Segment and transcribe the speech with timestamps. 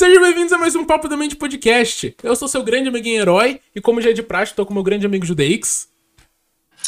[0.00, 2.16] Sejam bem-vindos a mais um Papo da Mente Podcast.
[2.22, 4.82] Eu sou seu grande amiguinho herói e, como já é de praxe, tô com meu
[4.82, 5.90] grande amigo Judeix.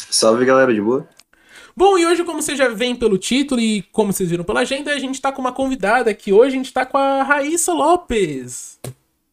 [0.09, 1.07] Salve galera, de boa?
[1.77, 4.91] Bom, e hoje, como vocês já veem pelo título e como vocês viram pela agenda,
[4.91, 6.33] a gente tá com uma convidada aqui.
[6.33, 8.79] Hoje a gente tá com a Raíssa Lopes.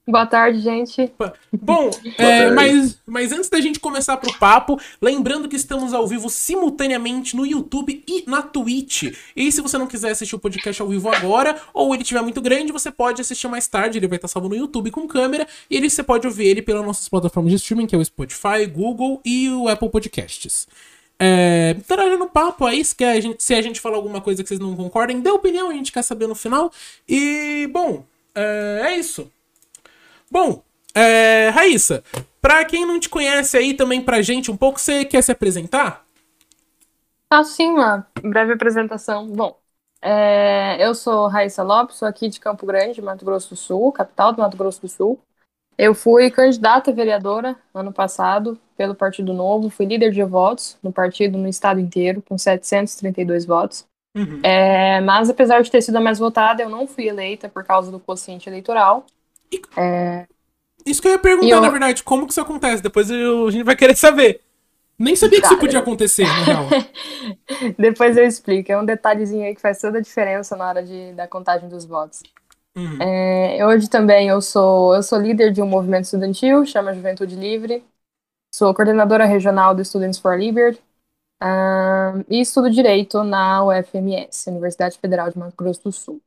[0.08, 1.12] Boa tarde, gente.
[1.52, 6.28] Bom, é, mas, mas antes da gente começar pro papo, lembrando que estamos ao vivo
[6.28, 9.14] simultaneamente no YouTube e na Twitch.
[9.36, 12.40] E se você não quiser assistir o podcast ao vivo agora, ou ele estiver muito
[12.40, 13.98] grande, você pode assistir mais tarde.
[13.98, 15.46] Ele vai estar salvo no YouTube com câmera.
[15.70, 18.66] E ele, você pode ouvir ele pelas nossas plataformas de streaming, que é o Spotify,
[18.66, 20.66] Google e o Apple Podcasts.
[21.22, 21.76] É,
[22.18, 24.74] no papo aí, se, a gente, se a gente falar alguma coisa que vocês não
[24.74, 26.72] concordem, dê opinião, a gente quer saber no final.
[27.06, 29.30] E, bom, é, é isso.
[30.30, 30.62] Bom,
[30.94, 32.04] é, Raíssa,
[32.40, 36.04] pra quem não te conhece aí também pra gente um pouco, você quer se apresentar?
[37.28, 39.26] Ah, sim, uma breve apresentação.
[39.28, 39.58] Bom,
[40.00, 44.32] é, eu sou Raíssa Lopes, sou aqui de Campo Grande, Mato Grosso do Sul, capital
[44.32, 45.18] do Mato Grosso do Sul.
[45.76, 50.92] Eu fui candidata a vereadora ano passado pelo Partido Novo, fui líder de votos no
[50.92, 53.84] partido no estado inteiro, com 732 votos.
[54.16, 54.40] Uhum.
[54.42, 57.90] É, mas apesar de ter sido a mais votada, eu não fui eleita por causa
[57.90, 59.06] do quociente eleitoral.
[59.52, 59.62] E...
[59.76, 60.26] É...
[60.84, 61.60] Isso que eu ia perguntar, eu...
[61.60, 62.82] na verdade, como que isso acontece?
[62.82, 64.40] Depois eu, a gente vai querer saber.
[64.98, 66.66] Nem sabia que isso podia acontecer, na real.
[67.78, 68.70] Depois eu explico.
[68.70, 71.86] É um detalhezinho aí que faz toda a diferença na hora de, da contagem dos
[71.86, 72.22] votos.
[72.76, 73.00] Uhum.
[73.00, 77.82] É, hoje também eu sou, eu sou líder de um movimento estudantil, chama Juventude Livre.
[78.54, 80.82] Sou coordenadora regional do Students for Liberty.
[81.42, 86.20] Um, e estudo Direito na UFMS, Universidade Federal de Mato Grosso do Sul.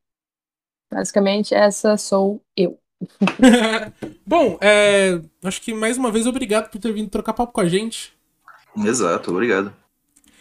[0.91, 2.79] Basicamente, essa sou eu.
[4.25, 7.67] Bom, é, acho que mais uma vez obrigado por ter vindo trocar papo com a
[7.67, 8.13] gente.
[8.77, 9.73] Exato, obrigado.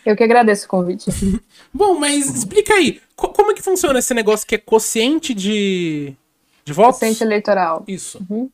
[0.04, 1.10] Eu que agradeço o convite.
[1.72, 6.14] Bom, mas explica aí, como é que funciona esse negócio que é quociente de,
[6.64, 6.98] de votos?
[6.98, 7.84] Quociente eleitoral.
[7.86, 8.20] Isso.
[8.28, 8.50] Uhum.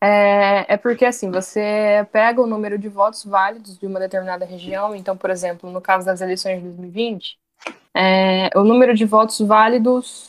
[0.00, 4.94] É, é porque, assim, você pega o número de votos válidos de uma determinada região,
[4.94, 7.38] então, por exemplo, no caso das eleições de 2020,
[7.94, 10.26] é, o número de votos válidos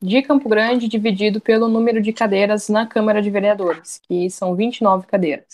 [0.00, 5.06] de Campo Grande dividido pelo número de cadeiras na Câmara de Vereadores, que são 29
[5.06, 5.46] cadeiras.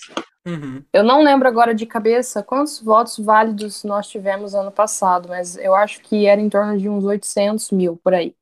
[0.47, 0.83] Uhum.
[0.93, 5.75] Eu não lembro agora de cabeça quantos votos válidos nós tivemos ano passado, mas eu
[5.75, 8.35] acho que era em torno de uns 800 mil por aí.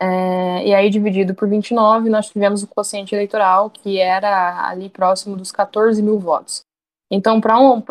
[0.00, 5.36] É, e aí, dividido por 29, nós tivemos o quociente eleitoral, que era ali próximo
[5.36, 6.64] dos 14 mil votos.
[7.10, 7.82] Então, para um,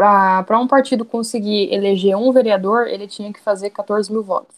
[0.62, 4.58] um partido conseguir eleger um vereador, ele tinha que fazer 14 mil votos.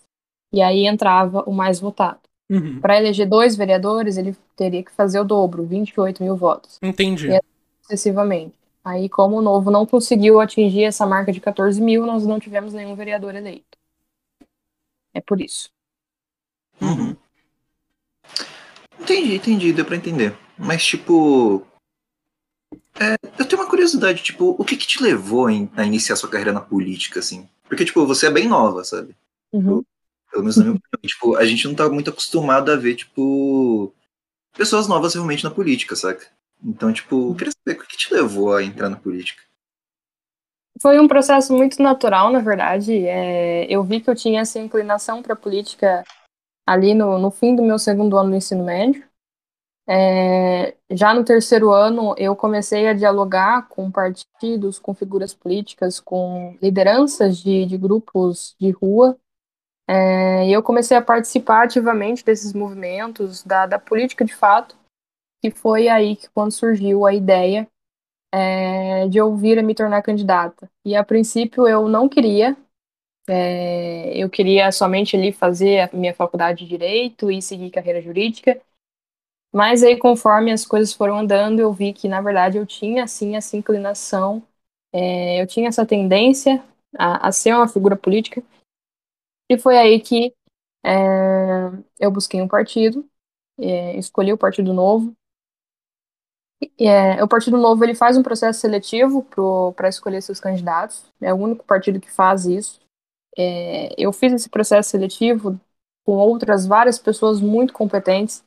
[0.53, 2.22] E aí entrava o mais votado.
[2.53, 2.79] Uhum.
[2.79, 6.77] Para eleger dois vereadores, ele teria que fazer o dobro, 28 mil votos.
[6.83, 7.31] Entendi.
[7.31, 7.41] E
[7.81, 8.53] sucessivamente.
[8.85, 12.73] Aí, como o Novo não conseguiu atingir essa marca de 14 mil, nós não tivemos
[12.73, 13.75] nenhum vereador eleito.
[15.15, 15.71] É por isso.
[16.79, 17.15] Uhum.
[18.99, 20.37] Entendi, entendi, deu pra entender.
[20.55, 21.65] Mas, tipo.
[22.99, 26.53] É, eu tenho uma curiosidade, tipo, o que que te levou a iniciar sua carreira
[26.53, 27.49] na política, assim?
[27.67, 29.15] Porque, tipo, você é bem nova, sabe?
[29.51, 29.83] Uhum.
[30.33, 30.99] Pelo menos na minha opinião.
[31.07, 33.94] tipo, a gente não tá muito acostumado a ver, tipo,
[34.57, 36.25] pessoas novas realmente na política, saca?
[36.63, 39.44] Então, tipo, eu queria saber o que te levou a entrar na política.
[40.81, 43.05] Foi um processo muito natural, na verdade.
[43.05, 46.03] É, eu vi que eu tinha essa inclinação para política
[46.65, 49.07] ali no, no fim do meu segundo ano do ensino médio.
[49.88, 56.57] É, já no terceiro ano, eu comecei a dialogar com partidos, com figuras políticas, com
[56.59, 59.15] lideranças de, de grupos de rua,
[59.88, 64.75] é, e eu comecei a participar ativamente desses movimentos, da, da política de fato,
[65.44, 67.67] e foi aí que quando surgiu a ideia
[68.31, 70.69] é, de eu vir a me tornar candidata.
[70.85, 72.57] E a princípio eu não queria,
[73.27, 78.61] é, eu queria somente ali fazer a minha faculdade de Direito e seguir carreira jurídica,
[79.53, 83.35] mas aí conforme as coisas foram andando, eu vi que na verdade eu tinha assim
[83.35, 84.44] essa inclinação,
[84.94, 86.63] é, eu tinha essa tendência
[86.97, 88.44] a, a ser uma figura política,
[89.53, 90.33] e foi aí que
[90.85, 91.69] é,
[91.99, 93.07] eu busquei um partido,
[93.59, 95.15] é, escolhi o Partido Novo.
[96.79, 99.25] É, o Partido Novo ele faz um processo seletivo
[99.75, 101.05] para escolher seus candidatos.
[101.21, 102.79] É o único partido que faz isso.
[103.38, 105.59] É, eu fiz esse processo seletivo
[106.06, 108.44] com outras várias pessoas muito competentes.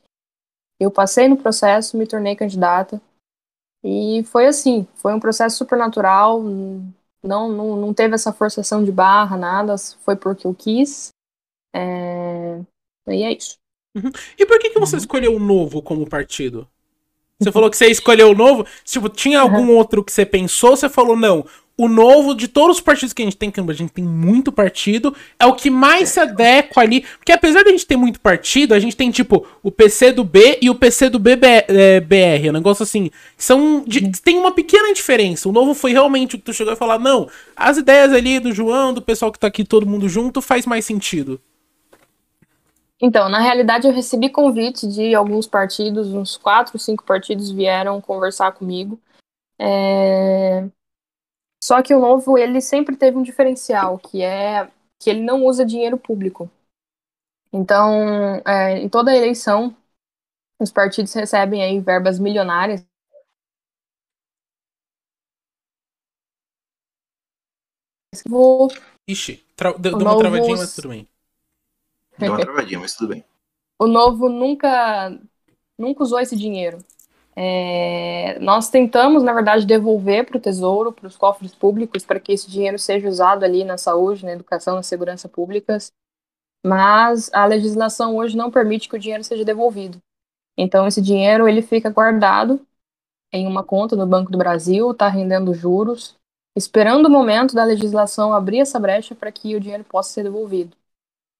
[0.79, 3.01] Eu passei no processo, me tornei candidata.
[3.83, 6.41] E foi assim, foi um processo super natural,
[7.23, 11.09] não, não, não teve essa forçação de barra, nada, foi porque eu quis.
[11.75, 12.59] É...
[13.07, 13.57] E é isso.
[13.95, 14.11] Uhum.
[14.37, 14.99] E por que, que você uhum.
[14.99, 16.67] escolheu o novo como partido?
[17.39, 18.65] Você falou que você escolheu o novo.
[18.83, 19.77] Tipo, tinha algum uhum.
[19.77, 20.75] outro que você pensou?
[20.75, 21.45] Você falou, não,
[21.77, 24.51] o novo de todos os partidos que a gente tem, que a gente tem muito
[24.51, 27.01] partido, é o que mais se adequa ali.
[27.01, 30.23] Porque apesar de a gente ter muito partido, a gente tem tipo o PC do
[30.23, 32.47] B e o PC do BBR.
[32.47, 33.11] É, um negócio assim.
[33.37, 33.83] São.
[33.85, 35.47] De, tem uma pequena diferença.
[35.47, 38.51] O novo foi realmente o que tu chegou a falar, não, as ideias ali do
[38.51, 41.39] João, do pessoal que tá aqui todo mundo junto, faz mais sentido.
[42.99, 48.51] Então, na realidade, eu recebi convite de alguns partidos, uns quatro, cinco partidos vieram conversar
[48.53, 48.99] comigo.
[49.59, 50.67] É...
[51.67, 55.65] Só que o novo, ele sempre teve um diferencial, que é que ele não usa
[55.65, 56.49] dinheiro público.
[57.51, 59.75] Então, é, em toda eleição,
[60.61, 62.85] os partidos recebem aí verbas milionárias.
[68.25, 68.69] Vou...
[69.05, 71.05] Ixi, deu, deu uma travadinha, mas tudo bem.
[72.17, 73.25] Deu uma travadinha, mas tudo bem.
[73.77, 75.09] O novo nunca,
[75.77, 76.77] nunca usou esse dinheiro.
[77.39, 82.31] É, nós tentamos, na verdade, devolver para o Tesouro, para os cofres públicos, para que
[82.31, 85.91] esse dinheiro seja usado ali na saúde, na educação, na segurança públicas,
[86.65, 89.99] mas a legislação hoje não permite que o dinheiro seja devolvido.
[90.57, 92.61] Então, esse dinheiro ele fica guardado
[93.33, 96.15] em uma conta no Banco do Brasil, está rendendo juros,
[96.55, 100.75] esperando o momento da legislação abrir essa brecha para que o dinheiro possa ser devolvido.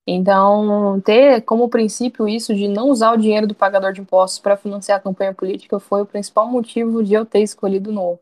[0.10, 4.56] Então, ter como princípio isso de não usar o dinheiro do pagador de impostos para
[4.56, 8.20] financiar a campanha política foi o principal motivo de eu ter escolhido o novo.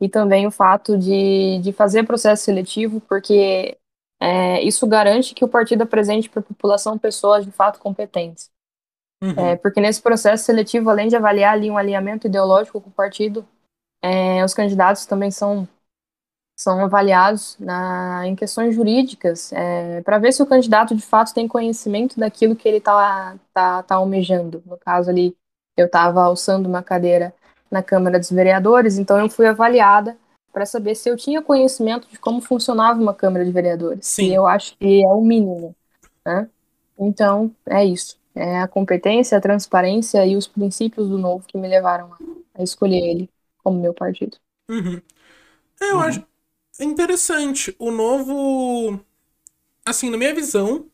[0.00, 3.76] E também o fato de, de fazer processo seletivo, porque
[4.20, 8.50] é, isso garante que o partido apresente para a população pessoas de fato competentes.
[9.22, 9.38] Uhum.
[9.38, 13.46] É, porque nesse processo seletivo, além de avaliar ali um alinhamento ideológico com o partido,
[14.02, 15.68] é, os candidatos também são
[16.56, 21.48] são avaliados na, em questões jurídicas é, para ver se o candidato de fato tem
[21.48, 24.62] conhecimento daquilo que ele está tá, tá almejando.
[24.64, 25.36] No caso ali,
[25.76, 27.34] eu estava alçando uma cadeira
[27.70, 30.16] na Câmara dos Vereadores, então eu fui avaliada
[30.52, 34.06] para saber se eu tinha conhecimento de como funcionava uma Câmara de Vereadores.
[34.06, 34.26] Sim.
[34.26, 35.74] E eu acho que é o mínimo.
[36.24, 36.48] Né?
[36.98, 38.18] Então, é isso.
[38.34, 42.62] É a competência, a transparência e os princípios do novo que me levaram a, a
[42.62, 43.30] escolher ele
[43.64, 44.36] como meu partido.
[44.68, 45.00] Uhum.
[45.80, 46.02] Eu uhum.
[46.02, 46.26] acho
[46.82, 47.74] é interessante.
[47.78, 49.00] O novo.
[49.84, 50.86] Assim, na minha visão,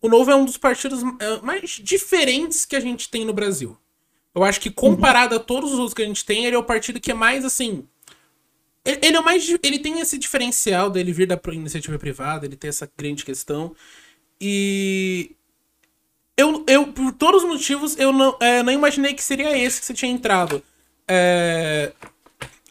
[0.00, 3.76] o novo é um dos partidos é, mais diferentes que a gente tem no Brasil.
[4.34, 5.40] Eu acho que comparado uhum.
[5.40, 7.44] a todos os outros que a gente tem, ele é o partido que é mais
[7.44, 7.86] assim.
[8.84, 9.48] Ele é o mais.
[9.62, 13.76] Ele tem esse diferencial dele vir da iniciativa privada, ele tem essa grande questão.
[14.40, 15.36] E.
[16.36, 19.86] Eu, eu por todos os motivos, eu não, é, não imaginei que seria esse que
[19.86, 20.62] você tinha entrado.
[21.06, 21.92] É...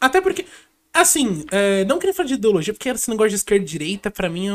[0.00, 0.44] Até porque.
[0.92, 4.28] Assim, é, não queria falar de ideologia, porque esse negócio de esquerda e direita, pra
[4.28, 4.48] mim.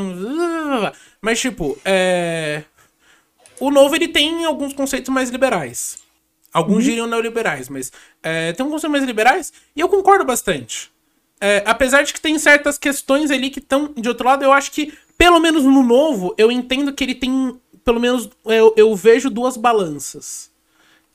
[1.22, 2.63] Mas, tipo, é.
[3.60, 5.98] O novo ele tem alguns conceitos mais liberais.
[6.54, 6.81] Alguns uhum.
[6.81, 7.92] diriam neoliberais, mas
[8.24, 10.92] é, tem alguns conceitos mais liberais e eu concordo bastante.
[11.39, 14.72] É, apesar de que tem certas questões ali que estão de outro lado, eu acho
[14.72, 17.60] que, pelo menos no novo, eu entendo que ele tem.
[17.83, 20.51] Pelo menos eu, eu vejo duas balanças.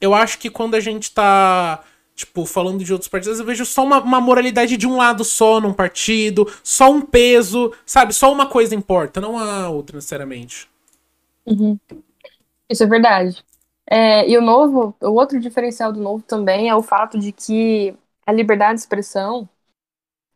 [0.00, 1.82] Eu acho que quando a gente tá
[2.14, 5.60] Tipo, falando de outros partidos, eu vejo só uma, uma, moralidade de um lado só
[5.60, 8.12] num partido, só um peso, sabe?
[8.12, 10.68] Só uma coisa importa, não a outra necessariamente.
[11.46, 11.78] Uhum.
[12.68, 13.42] Isso é verdade.
[13.90, 17.94] É, e o novo, o outro diferencial do novo também é o fato de que
[18.26, 19.48] a liberdade de expressão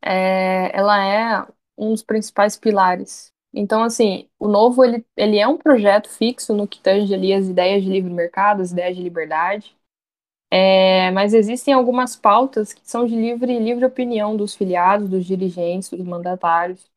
[0.02, 1.46] é, ela é
[1.76, 3.32] um dos principais pilares.
[3.52, 7.48] Então, assim, o novo ele, ele é um projeto fixo no que tange ali as
[7.48, 9.75] ideias de livre mercado, as ideias de liberdade.
[10.50, 15.90] É, mas existem algumas pautas que são de livre, livre opinião dos filiados, dos dirigentes,
[15.90, 16.88] dos mandatários.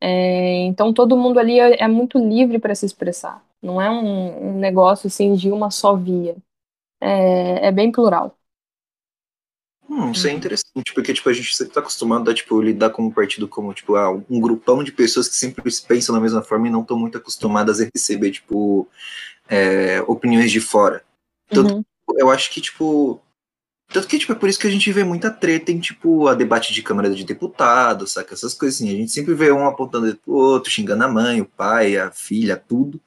[0.00, 3.44] É, então todo mundo ali é, é muito livre para se expressar.
[3.62, 6.36] Não é um, um, negócio assim de uma só via.
[7.00, 8.36] É, é bem plural.
[9.88, 13.04] Hum, isso é interessante, porque tipo, a gente sempre está acostumado a tipo, lidar com
[13.04, 16.68] um partido como tipo, ah, um grupão de pessoas que sempre pensam da mesma forma
[16.68, 18.86] e não estão muito acostumadas a receber tipo,
[19.48, 21.02] é, opiniões de fora.
[21.48, 21.84] Tanto uhum
[22.16, 23.20] eu acho que, tipo.
[23.90, 26.34] Tanto que, tipo, é por isso que a gente vê muita treta em, tipo, a
[26.34, 28.34] debate de Câmara de Deputados, saca?
[28.34, 28.90] Essas coisas assim.
[28.90, 32.56] A gente sempre vê um apontando pro outro, xingando a mãe, o pai, a filha,
[32.56, 33.00] tudo.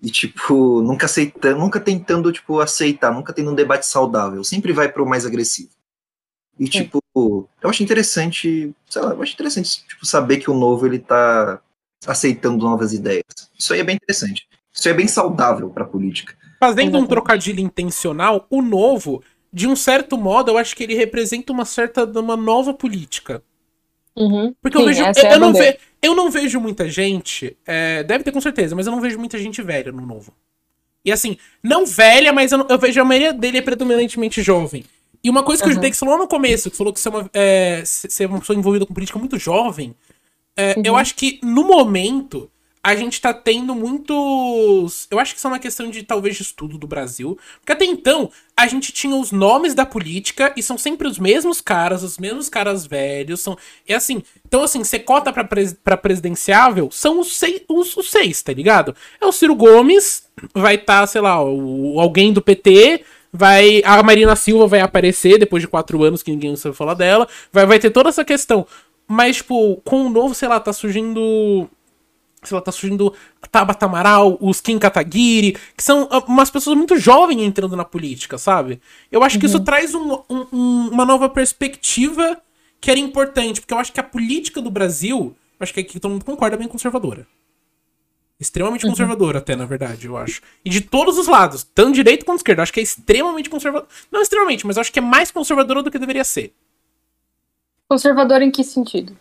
[0.00, 4.44] E, tipo, nunca aceitando, nunca tentando, tipo, aceitar, nunca tendo um debate saudável.
[4.44, 5.70] Sempre vai pro mais agressivo.
[6.58, 10.86] E, tipo, eu acho interessante, sei lá, eu acho interessante, tipo, saber que o novo,
[10.86, 11.60] ele tá
[12.06, 13.24] aceitando novas ideias.
[13.58, 14.48] Isso aí é bem interessante.
[14.72, 16.36] Isso aí é bem saudável pra política.
[16.68, 21.52] Fazendo um trocadilho intencional, o novo, de um certo modo, eu acho que ele representa
[21.52, 23.42] uma certa uma nova política.
[24.16, 24.54] Uhum.
[24.60, 25.02] Porque Sim, eu vejo.
[25.02, 27.56] Eu, é eu, não ve, eu não vejo muita gente.
[27.66, 30.32] É, deve ter com certeza, mas eu não vejo muita gente velha no novo.
[31.04, 34.84] E assim, não velha, mas eu, eu vejo a maioria dele é predominantemente jovem.
[35.22, 35.72] E uma coisa que uhum.
[35.72, 38.40] o Judeix falou no começo, que falou que você é uma, é, você é uma
[38.40, 39.94] pessoa envolvida com política muito jovem,
[40.56, 40.82] é, uhum.
[40.84, 42.50] eu acho que no momento
[42.84, 45.08] a gente tá tendo muitos.
[45.10, 47.38] Eu acho que isso é uma questão de talvez de estudo do Brasil.
[47.58, 51.62] Porque até então, a gente tinha os nomes da política e são sempre os mesmos
[51.62, 53.40] caras, os mesmos caras velhos.
[53.40, 53.56] São.
[53.88, 54.22] É assim.
[54.46, 55.74] Então, assim, você cota pra, pres...
[55.82, 58.94] pra presidenciável, são os seis, os, os, seis, tá ligado?
[59.18, 63.02] É o Ciro Gomes, vai estar, tá, sei lá, o, alguém do PT.
[63.32, 63.82] Vai.
[63.86, 67.26] A Marina Silva vai aparecer depois de quatro anos que ninguém sabe falar dela.
[67.50, 68.66] Vai, vai ter toda essa questão.
[69.08, 71.66] Mas, tipo, com o novo, sei lá, tá surgindo
[72.48, 73.14] sei lá, tá surgindo
[73.54, 78.36] Tabata Amaral, os Kim Kataguiri, que são ah, umas pessoas muito jovens entrando na política,
[78.36, 78.80] sabe?
[79.12, 79.40] Eu acho uhum.
[79.40, 79.64] que isso uhum.
[79.64, 82.42] traz um, um, uma nova perspectiva
[82.80, 86.10] que era importante, porque eu acho que a política do Brasil, acho que aqui todo
[86.10, 87.24] mundo concorda, é bem conservadora.
[88.40, 88.90] Extremamente uhum.
[88.90, 90.42] conservadora, até, na verdade, eu acho.
[90.64, 92.62] E de todos os lados, tanto direito quanto esquerda.
[92.62, 93.88] Acho que é extremamente conservadora.
[94.10, 96.52] Não extremamente, mas acho que é mais conservadora do que deveria ser.
[97.88, 99.16] Conservadora em que sentido?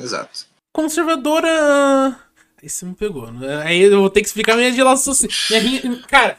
[0.00, 0.46] Exato
[0.76, 2.14] conservadora.
[2.62, 3.32] Aí você me pegou.
[3.32, 3.62] Né?
[3.62, 5.34] Aí eu vou ter que explicar minha de raciocínio.
[5.50, 6.02] Minha...
[6.02, 6.38] Cara,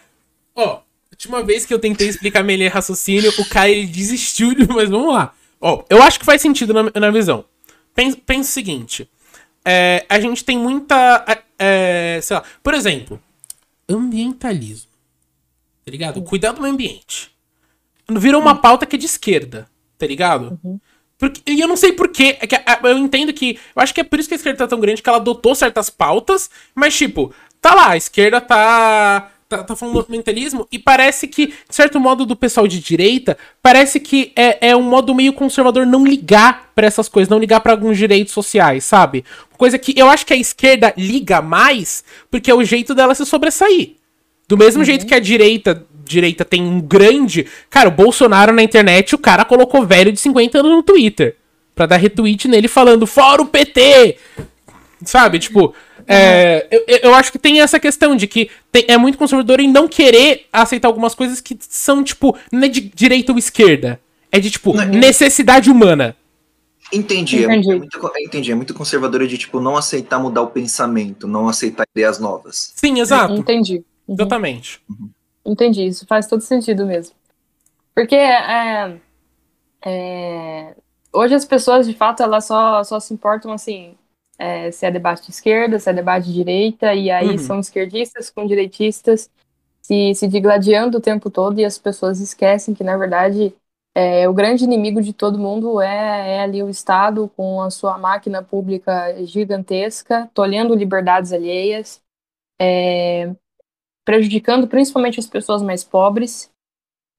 [0.56, 4.50] ó, última vez que eu tentei explicar minha linha de raciocínio, o cara ele desistiu,
[4.70, 5.34] mas vamos lá.
[5.60, 7.44] Ó, eu acho que faz sentido na, na visão.
[7.96, 9.10] Pensa, pensa o seguinte.
[9.66, 11.44] É, a gente tem muita.
[11.58, 13.20] É, sei lá, por exemplo,
[13.90, 14.92] ambientalismo.
[15.84, 16.22] Tá ligado?
[16.22, 17.32] Cuidar do meio ambiente.
[18.08, 19.68] Virou uma pauta que é de esquerda,
[19.98, 20.60] tá ligado?
[20.64, 20.80] Uhum.
[21.18, 22.38] Porque, e eu não sei porquê.
[22.42, 23.60] É eu entendo que.
[23.76, 25.56] Eu acho que é por isso que a esquerda tá tão grande, que ela adotou
[25.56, 29.32] certas pautas, mas, tipo, tá lá, a esquerda tá.
[29.50, 33.38] Tá, tá falando do mentalismo e parece que, de certo modo, do pessoal de direita,
[33.62, 37.62] parece que é, é um modo meio conservador não ligar para essas coisas, não ligar
[37.62, 39.24] para alguns direitos sociais, sabe?
[39.58, 43.26] Coisa que eu acho que a esquerda liga mais porque é o jeito dela se
[43.26, 43.96] sobressair.
[44.50, 44.86] Do mesmo uhum.
[44.86, 47.46] jeito que a direita direita tem um grande.
[47.70, 51.36] Cara, o Bolsonaro na internet, o cara colocou velho de 50 anos no Twitter.
[51.76, 54.18] Pra dar retweet nele falando, fora o PT!
[55.04, 55.38] Sabe?
[55.38, 55.76] Tipo,
[56.08, 59.72] é, eu, eu acho que tem essa questão de que tem, é muito conservador em
[59.72, 64.00] não querer aceitar algumas coisas que são, tipo, não é de direita ou esquerda.
[64.32, 64.86] É de, tipo, uhum.
[64.86, 66.16] necessidade humana.
[66.92, 67.44] Entendi.
[67.44, 67.72] É entendi.
[67.72, 68.52] É muito, entendi.
[68.52, 72.72] É muito conservadora de, tipo, não aceitar mudar o pensamento, não aceitar ideias novas.
[72.76, 73.34] Sim, exato.
[73.34, 73.84] Entendi.
[74.08, 74.16] Uhum.
[74.16, 74.80] Exatamente.
[74.90, 75.10] Uhum.
[75.48, 77.16] Entendi, isso faz todo sentido mesmo.
[77.96, 79.00] Porque é,
[79.86, 80.76] é,
[81.14, 83.96] hoje as pessoas, de fato, elas só, só se importam assim,
[84.38, 87.38] é, se é debate de esquerda, se é debate de direita, e aí uhum.
[87.38, 89.30] são esquerdistas com direitistas
[89.82, 93.56] se, se digladiando o tempo todo, e as pessoas esquecem que, na verdade,
[93.96, 97.98] é, o grande inimigo de todo mundo é, é, ali o Estado com a sua
[97.98, 102.02] máquina pública gigantesca, tolhendo liberdades alheias,
[102.60, 103.34] é,
[104.08, 106.50] prejudicando principalmente as pessoas mais pobres.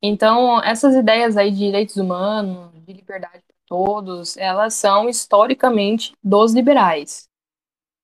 [0.02, 6.54] Então, essas ideias aí de direitos humanos, de liberdade para todos, elas são historicamente dos
[6.54, 7.28] liberais.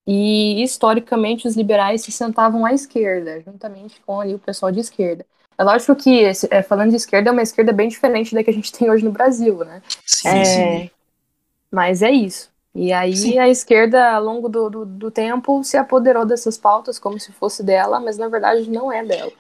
[0.07, 5.25] E historicamente os liberais se sentavam à esquerda, juntamente com ali o pessoal de esquerda.
[5.57, 8.53] É lógico que, é, falando de esquerda, é uma esquerda bem diferente da que a
[8.53, 9.81] gente tem hoje no Brasil, né?
[10.05, 10.91] Sim, é, sim.
[11.71, 12.53] Mas é isso.
[12.75, 13.39] E aí Sim.
[13.39, 17.63] a esquerda, ao longo do, do, do, tempo, se apoderou dessas pautas como se fosse
[17.63, 19.33] dela, mas na verdade não é dela.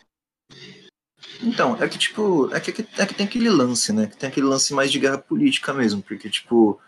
[1.42, 4.06] Então, é que tipo, é que, é que tem aquele lance, né?
[4.06, 6.80] Que tem aquele lance mais de guerra política mesmo, porque tipo,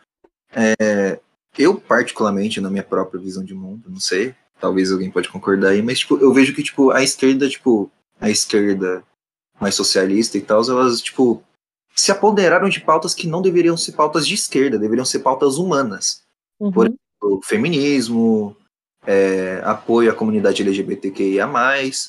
[0.54, 1.18] é,
[1.58, 5.82] eu particularmente, na minha própria visão de mundo, não sei, talvez alguém pode concordar aí,
[5.82, 9.02] mas tipo, eu vejo que tipo, a esquerda, tipo, a esquerda
[9.60, 11.42] mais socialista e tal, elas, tipo,
[11.94, 16.25] se apoderaram de pautas que não deveriam ser pautas de esquerda, deveriam ser pautas humanas.
[16.58, 16.72] Uhum.
[16.72, 18.56] Por exemplo, feminismo,
[19.06, 21.48] é, apoio à comunidade LGBTQIA,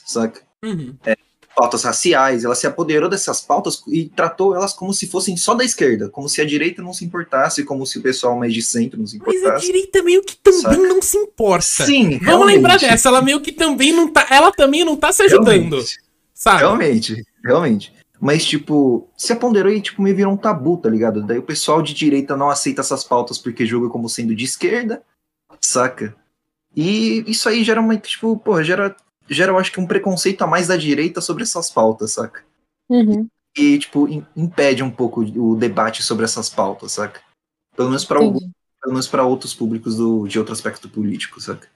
[0.05, 0.41] saca?
[0.63, 0.95] Uhum.
[1.05, 1.15] É,
[1.55, 5.65] pautas raciais, ela se apoderou dessas pautas e tratou elas como se fossem só da
[5.65, 8.99] esquerda, como se a direita não se importasse, como se o pessoal mais de centro
[8.99, 9.43] não se importasse.
[9.43, 10.77] Mas a direita meio que também saca?
[10.77, 11.65] não se importa.
[11.65, 12.55] Sim, Vamos realmente.
[12.55, 15.47] lembrar dessa, ela meio que também não tá, ela também não tá se ajudando.
[15.47, 15.97] Realmente.
[16.31, 16.59] Sabe?
[16.59, 17.96] Realmente, realmente.
[18.19, 21.23] Mas, tipo, se aponderou e, tipo, me virou um tabu, tá ligado?
[21.23, 25.03] Daí o pessoal de direita não aceita essas pautas porque julga como sendo de esquerda,
[25.61, 26.15] saca?
[26.75, 28.95] E isso aí gera uma, tipo, pô, gera,
[29.29, 32.43] gera, eu acho que um preconceito a mais da direita sobre essas pautas, saca?
[32.89, 33.27] Uhum.
[33.55, 37.21] E, tipo, impede um pouco o debate sobre essas pautas, saca?
[37.75, 41.67] Pelo menos para pelo menos para outros públicos do, de outro aspecto político, saca?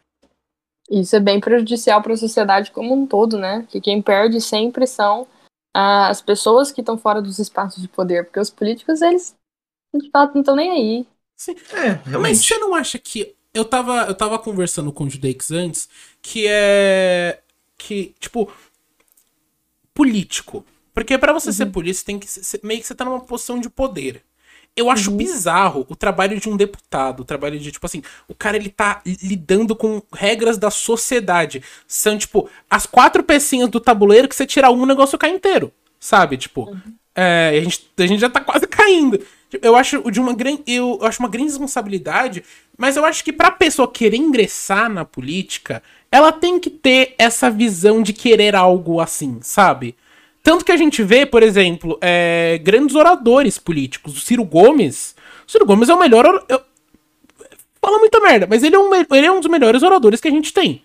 [0.89, 3.65] Isso é bem prejudicial para a sociedade como um todo, né?
[3.69, 5.27] Que quem perde sempre são
[5.73, 9.35] as pessoas que estão fora dos espaços de poder, porque os políticos, eles
[9.93, 11.07] de fato não estão nem aí.
[11.35, 11.55] Sim.
[11.73, 12.19] É, realmente.
[12.19, 13.35] Mas você não acha que.
[13.53, 15.89] Eu tava, eu tava conversando com o Judeix antes,
[16.21, 17.41] que é.
[17.77, 18.51] Que, tipo.
[19.93, 20.65] Político.
[20.93, 21.53] Porque para você uhum.
[21.53, 24.23] ser polícia, tem que ser, meio que você tá numa posição de poder.
[24.75, 25.17] Eu acho uhum.
[25.17, 29.01] bizarro o trabalho de um deputado, o trabalho de, tipo assim, o cara ele tá
[29.21, 31.61] lidando com regras da sociedade.
[31.87, 35.73] São, tipo, as quatro pecinhas do tabuleiro que você tirar um, o negócio cai inteiro.
[35.99, 36.37] Sabe?
[36.37, 36.79] Tipo, uhum.
[37.13, 39.19] é, a, gente, a gente já tá quase caindo.
[39.61, 40.63] Eu acho de uma grande.
[40.65, 42.43] Eu acho uma grande responsabilidade,
[42.77, 47.51] mas eu acho que pra pessoa querer ingressar na política, ela tem que ter essa
[47.51, 49.95] visão de querer algo assim, sabe?
[50.43, 54.17] Tanto que a gente vê, por exemplo, é, grandes oradores políticos.
[54.17, 55.15] O Ciro Gomes.
[55.48, 56.43] O Ciro Gomes é o melhor.
[56.50, 56.62] Eu,
[57.81, 60.31] fala muita merda, mas ele é, um, ele é um dos melhores oradores que a
[60.31, 60.83] gente tem.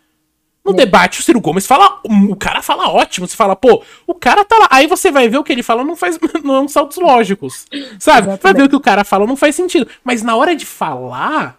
[0.65, 0.75] No é.
[0.75, 2.01] debate, o Ciro Gomes fala.
[2.05, 3.27] O cara fala ótimo.
[3.27, 4.69] Você fala, pô, o cara tá lá.
[4.71, 6.19] Aí você vai ver o que ele fala, não faz.
[6.43, 7.67] Não são saltos lógicos.
[7.99, 8.29] Sabe?
[8.29, 8.43] Exatamente.
[8.43, 9.89] Vai ver o que o cara fala, não faz sentido.
[10.05, 11.59] Mas na hora de falar.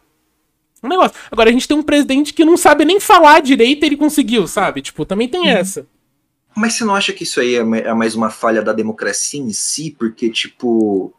[0.83, 1.17] Um negócio.
[1.31, 4.47] Agora a gente tem um presidente que não sabe nem falar direito e ele conseguiu,
[4.47, 4.81] sabe?
[4.81, 5.47] Tipo, também tem uhum.
[5.47, 5.87] essa.
[6.57, 9.53] Mas você não acha que isso aí é, é mais uma falha da democracia em
[9.53, 9.95] si?
[9.97, 11.13] Porque, tipo.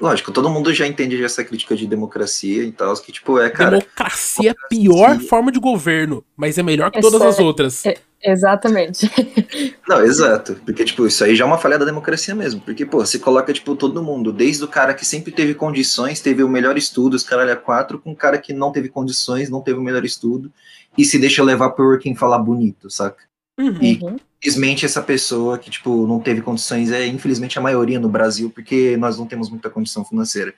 [0.00, 3.78] Lógico, todo mundo já entende essa crítica de democracia e tal, que, tipo, é, cara.
[3.78, 7.84] Democracia é a pior forma de governo, mas é melhor que é todas as outras.
[7.84, 9.08] É, exatamente.
[9.86, 10.58] Não, exato.
[10.64, 12.62] Porque, tipo, isso aí já é uma falha da democracia mesmo.
[12.62, 16.42] Porque, pô, você coloca, tipo, todo mundo, desde o cara que sempre teve condições, teve
[16.42, 19.60] o melhor estudo, os caralho a quatro, com o cara que não teve condições, não
[19.60, 20.50] teve o melhor estudo,
[20.96, 23.30] e se deixa levar por quem falar bonito, saca?
[23.58, 23.82] Uhum.
[23.82, 24.00] E
[24.38, 28.96] infelizmente essa pessoa que tipo não teve condições é infelizmente a maioria no Brasil, porque
[28.96, 30.54] nós não temos muita condição financeira.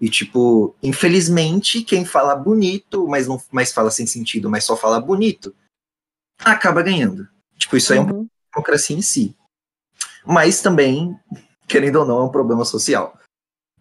[0.00, 5.00] E tipo, infelizmente quem fala bonito, mas não mas fala sem sentido, mas só fala
[5.00, 5.54] bonito,
[6.38, 7.28] acaba ganhando.
[7.58, 7.98] Tipo, isso uhum.
[7.98, 9.36] é uma democracia em si.
[10.24, 11.14] Mas também,
[11.68, 13.19] querendo ou não, é um problema social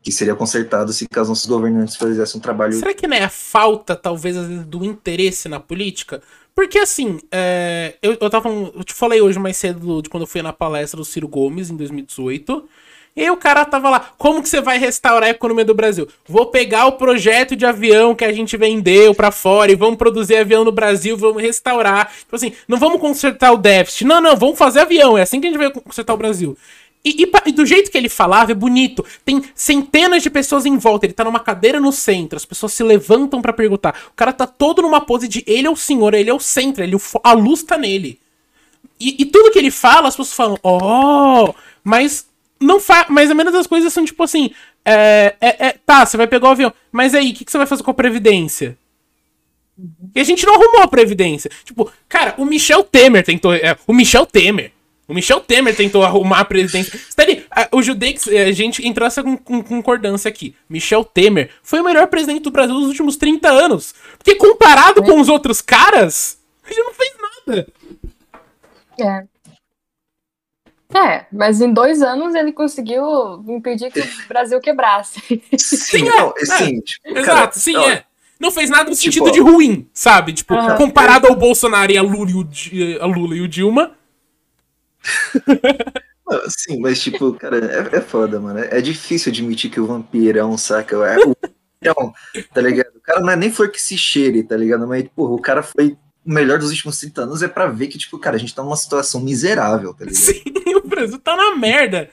[0.02, 2.74] que seria consertado se os nossos governantes fizessem um trabalho.
[2.74, 6.22] Será que não é a falta, talvez, do interesse na política?
[6.56, 10.28] Porque assim, é, eu, eu, tava, eu te falei hoje mais cedo de quando eu
[10.28, 12.68] fui na palestra do Ciro Gomes em 2018.
[13.16, 16.08] E o cara tava lá, como que você vai restaurar a economia do Brasil?
[16.28, 20.38] Vou pegar o projeto de avião que a gente vendeu para fora e vamos produzir
[20.38, 22.12] avião no Brasil, vamos restaurar.
[22.20, 24.06] Tipo assim, não vamos consertar o déficit.
[24.06, 25.18] Não, não, vamos fazer avião.
[25.18, 26.58] É assim que a gente vai consertar o Brasil.
[27.04, 29.06] E, e, e, do jeito que ele falava, é bonito.
[29.24, 31.06] Tem centenas de pessoas em volta.
[31.06, 32.36] Ele tá numa cadeira no centro.
[32.36, 33.96] As pessoas se levantam para perguntar.
[34.10, 36.84] O cara tá todo numa pose de ele é o senhor, ele é o centro,
[36.84, 38.20] ele, a luz tá nele.
[39.00, 42.28] E, e tudo que ele fala, as pessoas falam, oh, mas
[42.60, 43.08] não faz.
[43.10, 44.52] Mas a menos as coisas são tipo assim.
[44.84, 46.74] É, é, é, tá, você vai pegar o avião.
[46.92, 48.78] Mas aí, o que, que você vai fazer com a Previdência?
[50.14, 51.50] E a gente não arrumou a Previdência.
[51.64, 53.54] Tipo, cara, o Michel Temer tentou.
[53.54, 54.74] É, o Michel Temer
[55.10, 56.96] o Michel Temer tentou arrumar a presidência.
[57.10, 60.56] Stanley, o Judex, a gente entrou essa com, com, concordância aqui.
[60.70, 63.96] Michel Temer foi o melhor presidente do Brasil nos últimos 30 anos.
[64.20, 65.06] Porque comparado é.
[65.08, 67.14] com os outros caras, ele não fez
[67.48, 67.68] nada.
[69.02, 69.40] É.
[70.96, 75.42] É, mas em dois anos ele conseguiu impedir que o Brasil quebrasse.
[75.58, 76.82] Sim, não, é, sim.
[76.82, 78.04] Tipo, exato, cara, sim, não, é.
[78.40, 80.34] Não fez nada no tipo, sentido de ruim, sabe?
[80.34, 83.98] Tipo, comparado ao Bolsonaro e a Lula e o, a Lula e o Dilma,
[86.50, 88.60] Sim, mas tipo, cara, é, é foda, mano.
[88.60, 90.96] É difícil admitir que o vampirão, saca?
[90.96, 91.36] É o
[92.54, 92.96] tá ligado?
[92.96, 94.88] O cara não é nem flor que se cheire, tá ligado?
[94.88, 97.98] Mas, porra, o cara foi o melhor dos últimos 30 anos é pra ver que,
[97.98, 100.22] tipo, cara, a gente tá numa situação miserável, tá ligado?
[100.22, 100.44] Sim,
[100.84, 102.10] o Brasil tá na merda.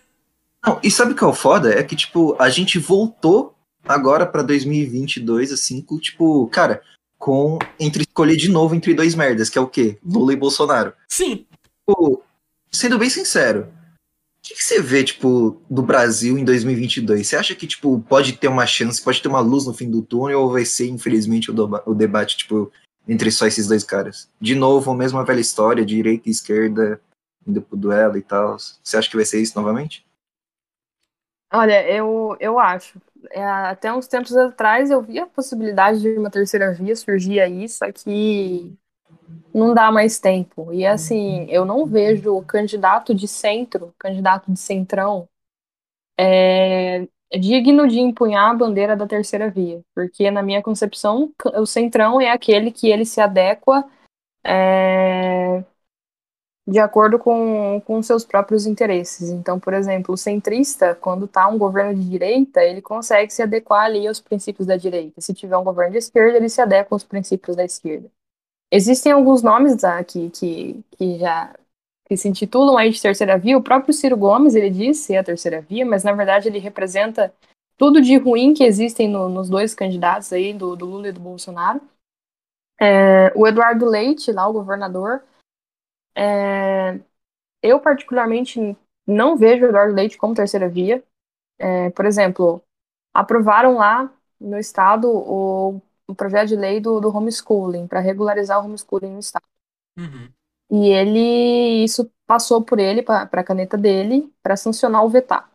[0.64, 1.72] Não, e sabe o que é o foda?
[1.74, 6.80] É que, tipo, a gente voltou agora pra 2022, assim, com, tipo, cara,
[7.18, 9.98] com entre escolher de novo entre dois merdas, que é o quê?
[10.04, 10.92] Lula e Bolsonaro.
[11.08, 11.46] Sim.
[11.88, 12.22] Tipo,
[12.76, 17.26] sendo bem sincero, o que, que, você vê, tipo, do Brasil em 2022?
[17.26, 20.02] Você acha que, tipo, pode ter uma chance, pode ter uma luz no fim do
[20.02, 22.70] túnel ou vai ser, infelizmente, o, o debate, tipo,
[23.08, 24.30] entre só esses dois caras?
[24.40, 27.00] De novo, a mesma velha história, direita e esquerda
[27.46, 28.56] indo pro duelo e tal.
[28.58, 30.04] Você acha que vai ser isso novamente?
[31.52, 33.00] Olha, eu, eu acho.
[33.30, 37.68] É, até uns tempos atrás eu vi a possibilidade de uma terceira via surgir aí,
[37.68, 38.76] só que
[39.54, 40.72] não dá mais tempo.
[40.72, 45.28] E assim, eu não vejo candidato de centro, candidato de centrão,
[46.18, 47.06] é,
[47.38, 49.82] digno de empunhar a bandeira da terceira via.
[49.94, 53.84] Porque, na minha concepção, o centrão é aquele que ele se adequa
[54.44, 55.64] é,
[56.66, 59.30] de acordo com, com seus próprios interesses.
[59.30, 63.84] Então, por exemplo, o centrista, quando está um governo de direita, ele consegue se adequar
[63.84, 65.20] ali aos princípios da direita.
[65.20, 68.10] Se tiver um governo de esquerda, ele se adequa aos princípios da esquerda.
[68.76, 71.54] Existem alguns nomes aqui que, que já
[72.04, 73.56] que se intitulam aí de terceira via.
[73.56, 77.34] O próprio Ciro Gomes, ele diz ser a terceira via, mas na verdade ele representa
[77.78, 81.20] tudo de ruim que existem no, nos dois candidatos aí, do, do Lula e do
[81.20, 81.80] Bolsonaro.
[82.78, 85.24] É, o Eduardo Leite, lá o governador,
[86.14, 87.00] é,
[87.62, 91.02] eu particularmente não vejo o Eduardo Leite como terceira via.
[91.58, 92.62] É, por exemplo,
[93.14, 98.64] aprovaram lá no estado o, o projeto de lei do, do homeschooling, para regularizar o
[98.64, 99.44] homeschooling no estado.
[99.98, 100.30] Uhum.
[100.70, 105.50] E ele, isso passou por ele, para a caneta dele, para sancionar o vetar.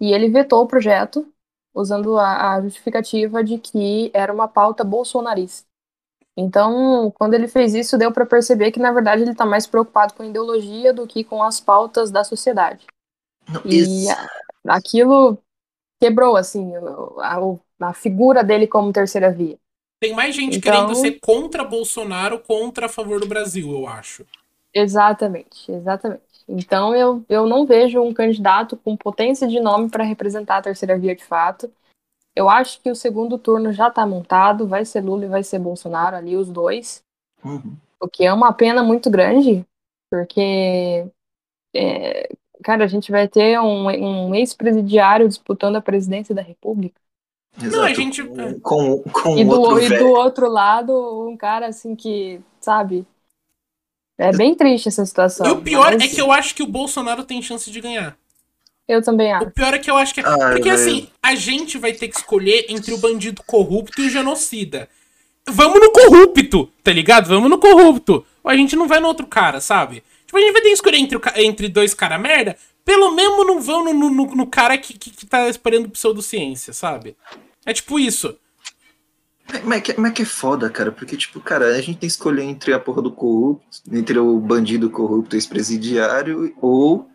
[0.00, 1.32] E ele vetou o projeto,
[1.72, 5.66] usando a, a justificativa de que era uma pauta bolsonarista.
[6.36, 10.14] Então, quando ele fez isso, deu para perceber que, na verdade, ele está mais preocupado
[10.14, 12.86] com a ideologia do que com as pautas da sociedade.
[13.48, 14.28] Não, e a,
[14.68, 15.38] aquilo
[16.00, 16.72] quebrou, assim,
[17.20, 17.38] a,
[17.80, 19.58] a, figura dele como terceira via.
[20.04, 24.26] Tem mais gente então, querendo ser contra Bolsonaro contra a favor do Brasil, eu acho.
[24.74, 26.20] Exatamente, exatamente.
[26.46, 30.98] Então, eu, eu não vejo um candidato com potência de nome para representar a terceira
[30.98, 31.72] via de fato.
[32.36, 35.58] Eu acho que o segundo turno já está montado, vai ser Lula e vai ser
[35.58, 37.02] Bolsonaro ali, os dois.
[37.42, 37.74] Uhum.
[37.98, 39.64] O que é uma pena muito grande,
[40.10, 41.06] porque,
[41.74, 42.28] é,
[42.62, 47.00] cara, a gente vai ter um, um ex-presidiário disputando a presidência da República.
[47.58, 47.76] Exato.
[47.76, 48.22] Não, a gente...
[48.60, 53.06] Com, com e, do, outro e do outro lado, um cara assim que, sabe...
[54.16, 55.46] É bem triste essa situação.
[55.46, 56.04] E o pior mas...
[56.04, 58.16] é que eu acho que o Bolsonaro tem chance de ganhar.
[58.86, 59.46] Eu também acho.
[59.46, 60.20] O pior é que eu acho que.
[60.20, 60.24] É...
[60.24, 64.10] Ah, Porque assim, a gente vai ter que escolher entre o bandido corrupto e o
[64.10, 64.88] genocida.
[65.48, 67.28] Vamos no corrupto, tá ligado?
[67.28, 68.24] Vamos no corrupto.
[68.42, 70.02] Ou a gente não vai no outro cara, sabe?
[70.26, 72.56] Tipo, a gente vai ter que escolher entre, entre dois caras merda.
[72.84, 77.16] Pelo menos não vão no, no, no cara que, que, que tá esperando pseudociência, sabe?
[77.64, 78.36] É tipo isso.
[79.64, 82.00] Mas é, que, mas é que é foda, cara, porque, tipo, cara, a gente tem
[82.00, 87.10] que escolher entre a porra do corrupto, entre o bandido corrupto ex-presidiário ou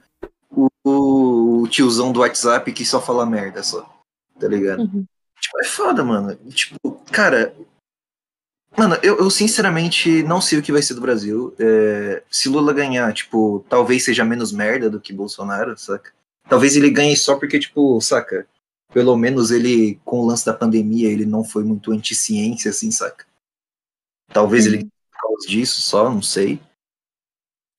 [0.49, 3.87] o, o, tiozão do WhatsApp que só fala merda só.
[4.39, 4.81] Tá ligado?
[4.81, 5.05] Uhum.
[5.39, 6.35] Tipo, é foda, mano.
[6.49, 7.53] Tipo, cara.
[8.79, 11.53] Mano, eu, eu sinceramente não sei o que vai ser do Brasil.
[11.59, 16.13] É, se Lula ganhar, tipo, talvez seja menos merda do que Bolsonaro, saca?
[16.47, 18.47] Talvez ele ganhe só porque, tipo, saca?
[18.93, 23.25] Pelo menos ele, com o lance da pandemia, ele não foi muito anti-ciência, assim, saca?
[24.31, 24.75] Talvez uhum.
[24.75, 26.61] ele por causa disso só, não sei.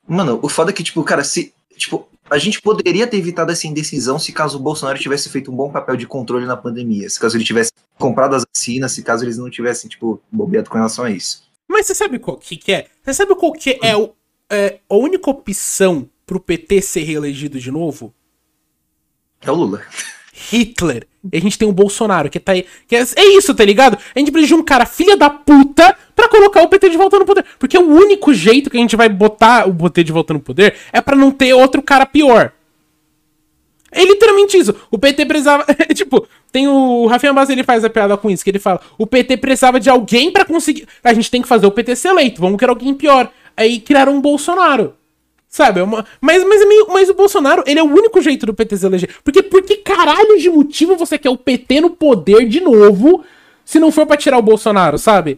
[0.06, 1.54] Mano, o foda é que, tipo, cara, se.
[1.78, 5.56] Tipo, a gente poderia ter evitado essa indecisão se caso o Bolsonaro tivesse feito um
[5.56, 9.24] bom papel de controle na pandemia, se caso ele tivesse comprado as vacinas, se caso
[9.24, 11.48] eles não tivessem, tipo, bobeado com relação a isso.
[11.68, 12.88] Mas você sabe qual que, que é?
[13.02, 14.12] Você sabe qual que é, o,
[14.50, 18.12] é a única opção pro PT ser reelegido de novo?
[19.40, 19.83] É o Lula.
[20.50, 21.07] Hitler.
[21.33, 22.64] E a gente tem o Bolsonaro, que tá aí.
[22.88, 23.98] Que é, é, isso, tá ligado?
[24.14, 27.18] A gente precisa de um cara filha da puta pra colocar o PT de volta
[27.18, 27.44] no poder.
[27.59, 30.74] Porque o único jeito que a gente vai botar o PT de volta no poder
[30.92, 32.53] é para não ter outro cara pior.
[33.92, 34.74] É literalmente isso.
[34.90, 35.66] O PT precisava.
[35.94, 37.07] tipo, tem o.
[37.07, 39.90] Rafinha Bassi ele faz a piada com isso, que ele fala: o PT precisava de
[39.90, 40.87] alguém para conseguir.
[41.03, 43.31] A gente tem que fazer o PT ser eleito, vamos querer alguém pior.
[43.57, 44.94] Aí criaram um Bolsonaro.
[45.50, 45.80] Sabe?
[45.80, 46.06] É uma...
[46.20, 46.86] Mas, mas, é meio...
[46.88, 49.16] mas o Bolsonaro, ele é o único jeito do PT se eleger.
[49.24, 53.24] Porque por que caralho de motivo você quer o PT no poder de novo
[53.64, 55.36] se não for pra tirar o Bolsonaro, sabe?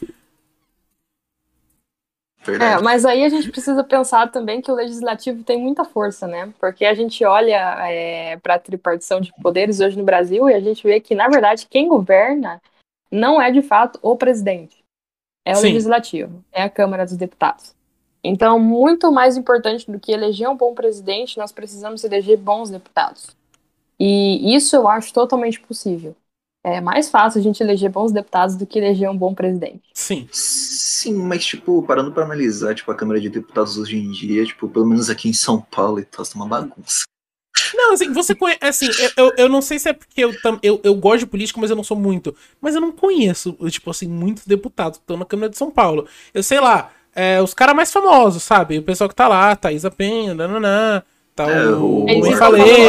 [2.61, 6.53] É, mas aí a gente precisa pensar também que o legislativo tem muita força, né?
[6.59, 10.61] Porque a gente olha é, para a tripartição de poderes hoje no Brasil e a
[10.61, 12.61] gente vê que, na verdade, quem governa
[13.11, 14.83] não é de fato o presidente.
[15.44, 15.68] É o Sim.
[15.68, 17.75] legislativo, é a Câmara dos Deputados.
[18.25, 23.37] Então, muito mais importante do que eleger um bom presidente, nós precisamos eleger bons deputados.
[23.99, 26.15] E isso eu acho totalmente possível.
[26.65, 29.83] É mais fácil a gente eleger bons deputados do que eleger um bom presidente.
[29.93, 30.29] Sim.
[30.31, 34.69] Sim, mas, tipo, parando para analisar, tipo, a Câmara de Deputados hoje em dia, tipo,
[34.69, 37.03] pelo menos aqui em São Paulo e tal, é uma bagunça.
[37.75, 38.61] Não, assim, você conhece.
[38.61, 40.33] Assim, eu, eu, eu não sei se é porque eu,
[40.63, 42.35] eu, eu gosto de política, mas eu não sou muito.
[42.61, 46.07] Mas eu não conheço, tipo assim, muitos deputados que estão na Câmara de São Paulo.
[46.33, 48.79] Eu sei lá, é, os caras mais famosos, sabe?
[48.79, 51.03] O pessoal que tá lá, Thaisa Penha, nananã,
[51.35, 52.88] tá é, o, o, o falei.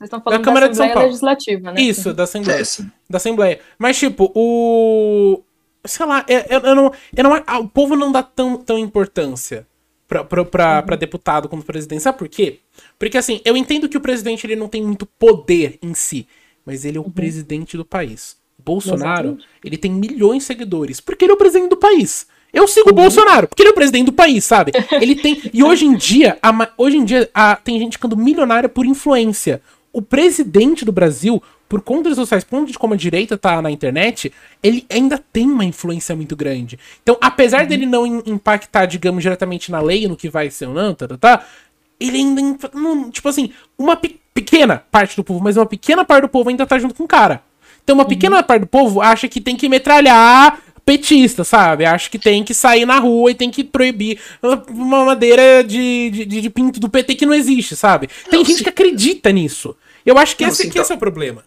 [0.00, 1.80] Vocês estão falando da, Câmara da Assembleia Legislativa, né?
[1.80, 2.62] Isso, da Assembleia.
[2.62, 3.60] É, da Assembleia.
[3.78, 5.42] Mas, tipo, o.
[5.84, 9.66] Sei lá, eu, eu, eu não, eu não, o povo não dá tão, tão importância
[10.08, 10.86] pra, pra, pra, uhum.
[10.86, 12.02] pra deputado como presidente.
[12.02, 12.60] Sabe por quê?
[12.98, 16.26] Porque, assim, eu entendo que o presidente ele não tem muito poder em si,
[16.64, 17.10] mas ele é o uhum.
[17.10, 18.36] presidente do país.
[18.58, 19.48] Bolsonaro, Exatamente.
[19.64, 22.26] ele tem milhões de seguidores, porque ele é o presidente do país.
[22.52, 24.72] Eu sigo o Bolsonaro, porque ele é o presidente do país, sabe?
[25.00, 25.40] Ele tem.
[25.52, 29.60] E hoje em dia, a, hoje em dia a, tem gente ficando milionária por influência.
[29.92, 33.60] O presidente do Brasil, por conta das sociais, por conta de como a direita tá
[33.60, 34.32] na internet,
[34.62, 36.78] ele ainda tem uma influência muito grande.
[37.02, 37.68] Então, apesar uhum.
[37.68, 41.16] dele não impactar, digamos, diretamente na lei, no que vai ser ou não, tá, tá,
[41.16, 41.44] tá
[41.98, 42.70] ele ainda.
[42.72, 46.48] Não, tipo assim, uma pe pequena parte do povo, mas uma pequena parte do povo
[46.48, 47.42] ainda tá junto com o cara.
[47.82, 48.08] Então, uma uhum.
[48.08, 50.58] pequena parte do povo acha que tem que metralhar
[50.90, 51.84] petista, sabe?
[51.84, 54.18] Acho que tem que sair na rua e tem que proibir
[54.68, 58.08] uma madeira de, de, de pinto do PT que não existe, sabe?
[58.28, 58.64] Tem não, gente sim.
[58.64, 59.76] que acredita nisso.
[60.04, 61.44] Eu acho que, não, esse, sim, que esse é o problema.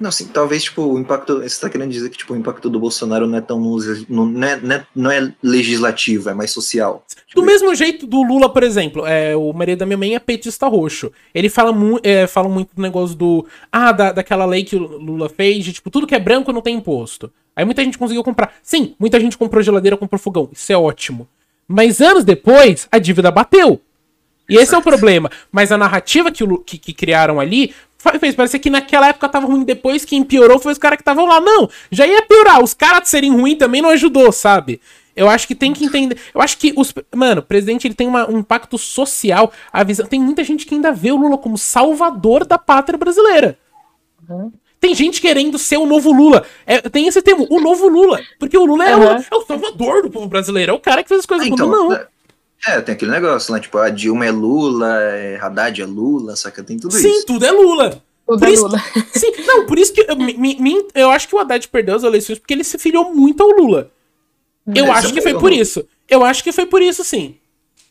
[0.00, 1.36] Não, sim, talvez, tipo, o impacto.
[1.36, 3.60] Você está querendo dizer que tipo, o impacto do Bolsonaro não é tão.
[4.08, 7.04] Não é, não é, não é legislativo, é mais social.
[7.34, 10.66] Do mesmo jeito do Lula, por exemplo, é, o marido da minha mãe é petista
[10.66, 11.12] roxo.
[11.32, 13.46] Ele fala, mu é, fala muito do negócio do.
[13.70, 16.60] Ah, da, daquela lei que o Lula fez, de tipo, tudo que é branco não
[16.60, 17.30] tem imposto.
[17.56, 18.52] Aí muita gente conseguiu comprar.
[18.62, 20.50] Sim, muita gente comprou geladeira, comprou fogão.
[20.52, 21.26] Isso é ótimo.
[21.66, 23.80] Mas anos depois, a dívida bateu.
[24.48, 25.30] E esse é o problema.
[25.50, 27.74] Mas a narrativa que, que, que criaram ali
[28.20, 31.26] fez parecer que naquela época tava ruim, depois quem piorou foi os caras que estavam
[31.26, 31.40] lá.
[31.40, 32.62] Não, já ia piorar.
[32.62, 34.80] Os caras serem ruins também não ajudou, sabe?
[35.16, 36.18] Eu acho que tem que entender.
[36.34, 36.92] Eu acho que os.
[37.14, 39.50] Mano, o presidente ele tem uma, um impacto social.
[39.72, 40.06] A visão.
[40.06, 43.58] Tem muita gente que ainda vê o Lula como salvador da pátria brasileira.
[44.28, 44.52] Uhum.
[44.86, 46.46] Tem gente querendo ser o novo Lula.
[46.64, 48.20] É, tem esse termo, o novo Lula.
[48.38, 49.02] Porque o Lula é, uhum.
[49.02, 50.70] o, é, o, salvador do povo brasileiro.
[50.70, 51.92] É o cara que fez as coisas ah, então, como não.
[51.92, 52.06] É,
[52.68, 53.58] é, tem aquele negócio, né?
[53.58, 56.62] Tipo, a Dilma é Lula, é Haddad é Lula, saca?
[56.62, 57.20] Tem tudo Sim, isso.
[57.20, 58.00] Sim, tudo é Lula.
[58.24, 58.78] Tudo por é isso, Lula.
[59.12, 62.04] Sim, não, por isso que eu, me, me, eu acho que o Haddad perdeu as
[62.04, 63.90] eleições porque ele se filiou muito ao Lula.
[64.72, 65.84] Eu acho que foi por isso.
[66.08, 67.34] Eu acho que foi por isso, sim.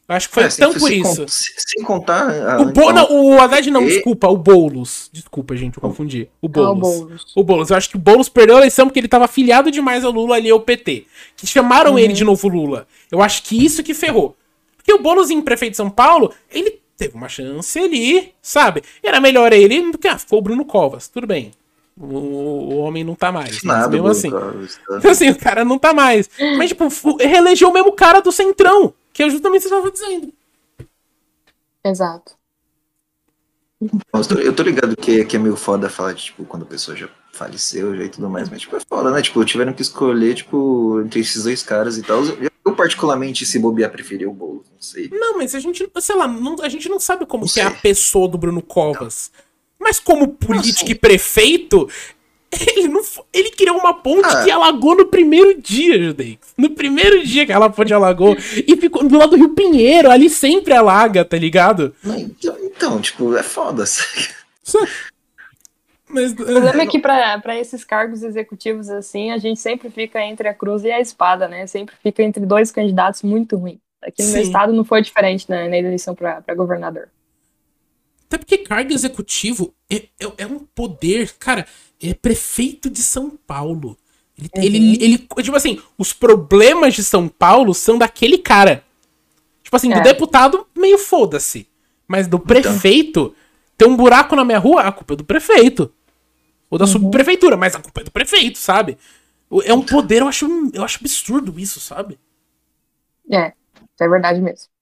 [0.07, 1.25] Eu acho que foi é, tão por isso.
[1.27, 2.59] sem contar.
[2.61, 3.87] o, Bo, não, o Haddad não, e...
[3.87, 5.09] desculpa, o Boulos.
[5.11, 6.29] Desculpa, gente, eu confundi.
[6.39, 6.69] O Boulos.
[6.69, 7.33] Ah, o Boulos.
[7.35, 7.69] O Boulos.
[7.71, 10.35] Eu acho que o Boulos perdeu a eleição porque ele tava afiliado demais ao Lula
[10.35, 11.07] ali ao PT.
[11.35, 11.99] Que chamaram uhum.
[11.99, 12.87] ele de novo Lula.
[13.11, 14.37] Eu acho que isso que ferrou.
[14.77, 18.83] Porque o Boulos em prefeito de São Paulo, ele teve uma chance ali, sabe?
[19.01, 21.07] Era melhor ele do que ah, ficou o Bruno Covas.
[21.07, 21.51] Tudo bem.
[21.97, 23.63] O, o homem não tá mais.
[23.63, 24.29] Nada, mesmo assim.
[24.29, 24.53] Tá.
[24.97, 26.29] Então, assim, o cara não tá mais.
[26.57, 29.91] Mas, tipo, reelegeu o mesmo cara do Centrão, que é justamente o que você estava
[29.91, 30.33] dizendo.
[31.83, 32.33] Exato.
[34.43, 37.07] Eu tô ligado que, que é meio foda falar de, tipo, quando a pessoa já
[37.31, 39.21] faleceu já e tudo mais, mas, tipo, é foda, né?
[39.21, 42.23] Tipo, tiveram que escolher, tipo, entre esses dois caras e tal.
[42.23, 45.09] Eu, particularmente, se bobear, preferia o Boulos, não sei.
[45.11, 47.71] Não, mas a gente, sei lá, não, a gente não sabe como que é a
[47.71, 49.31] pessoa do Bruno Covas.
[49.33, 49.44] Não.
[49.85, 51.87] Mas como político e prefeito,
[52.75, 54.43] ele, não, ele criou uma ponte ah.
[54.43, 56.39] que alagou no primeiro dia, Judei.
[56.57, 58.35] No primeiro dia que ela ponte alagou.
[58.35, 61.93] e ficou do lado do Rio Pinheiro, ali sempre alaga, tá ligado?
[62.03, 63.83] Então, então tipo, é foda.
[66.09, 70.47] Mas, o problema é que para esses cargos executivos assim, a gente sempre fica entre
[70.47, 71.67] a cruz e a espada, né?
[71.67, 73.77] Sempre fica entre dois candidatos muito ruins.
[74.01, 74.33] Aqui no Sim.
[74.33, 77.07] meu estado não foi diferente né, na eleição para governador.
[78.27, 81.67] Até porque cargo executivo é, é, é, um poder, cara,
[82.01, 83.97] é prefeito de São Paulo.
[84.37, 84.63] Ele, uhum.
[84.63, 88.83] ele, ele, tipo assim, os problemas de São Paulo são daquele cara.
[89.63, 89.95] Tipo assim, é.
[89.95, 91.67] do deputado, meio foda-se.
[92.07, 92.47] Mas do então.
[92.47, 93.35] prefeito, então.
[93.77, 95.91] tem um buraco na minha rua, a culpa é do prefeito.
[96.69, 96.91] Ou da uhum.
[96.91, 98.97] subprefeitura, mas a culpa é do prefeito, sabe?
[99.63, 102.19] É um poder, eu acho, eu acho absurdo isso, sabe?
[103.31, 103.53] É,
[103.99, 104.74] é verdade mesmo.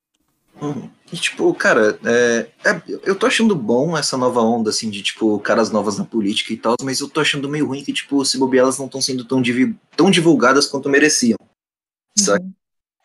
[0.62, 0.90] Uhum.
[1.12, 5.38] E, tipo, cara, é, é, eu tô achando bom essa nova onda, assim, de, tipo,
[5.40, 8.38] caras novas na política e tal, mas eu tô achando meio ruim que, tipo, se
[8.38, 11.38] bobear, elas não estão sendo tão, div tão divulgadas quanto mereciam.
[11.42, 12.26] Uhum.
[12.26, 12.46] Sabe?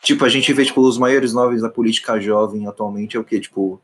[0.02, 3.40] Tipo, a gente vê, tipo, os maiores nomes da política jovem atualmente é o quê?
[3.40, 3.80] Tipo,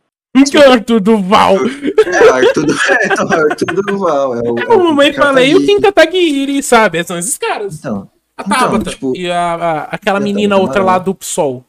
[0.50, 1.57] que é Arthur Duval?
[1.59, 4.35] É, Arthur, é, então, Arthur Duval.
[4.35, 7.05] É o, é o, o falei e o Kim Kataguiri, sabe?
[7.05, 7.79] São esses caras.
[7.79, 11.64] Então, a então, Tabata então, tipo, e a, a aquela menina outra lá do PSOL.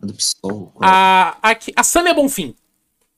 [0.00, 0.72] Do PSOL?
[0.80, 2.54] A, a, a Samia Bonfim.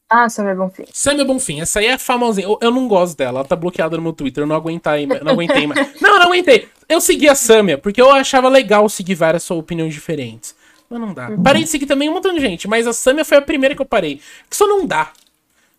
[0.09, 0.85] Ah, Samia Bonfim.
[0.93, 2.47] Samia Bonfim, essa aí é famosinha.
[2.47, 5.33] Eu, eu, não gosto dela, ela tá bloqueada no meu Twitter, eu não aguentei, não
[5.33, 5.89] aguentei mais.
[6.01, 6.69] Não, não aguentei.
[6.89, 10.57] Eu segui a Samia, porque eu achava legal seguir várias opiniões diferentes.
[10.89, 11.29] Mas não dá.
[11.29, 11.41] Uhum.
[11.41, 13.81] Parei de seguir também um montão de gente, mas a Samia foi a primeira que
[13.81, 14.21] eu parei.
[14.49, 15.13] Que só não dá.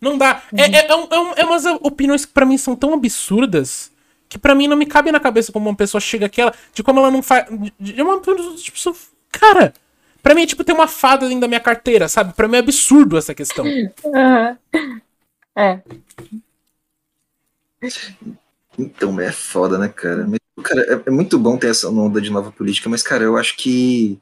[0.00, 0.42] Não dá.
[0.56, 0.74] É, uhum.
[0.74, 3.92] É, é, é, um, é umas opiniões que pra mim são tão absurdas
[4.26, 6.54] que pra mim não me cabe na cabeça como uma pessoa chega aquela.
[6.72, 7.46] De como ela não faz.
[7.78, 8.18] De uma
[8.56, 8.96] tipo,
[9.30, 9.74] cara.
[10.22, 12.32] Pra mim é tipo ter uma fada dentro da minha carteira, sabe?
[12.32, 13.64] Pra mim é absurdo essa questão.
[13.64, 14.56] Uhum.
[15.54, 15.80] É.
[18.78, 20.26] Então, é foda, né, cara?
[20.62, 23.56] Cara, é, é muito bom ter essa onda de nova política, mas, cara, eu acho
[23.56, 24.20] que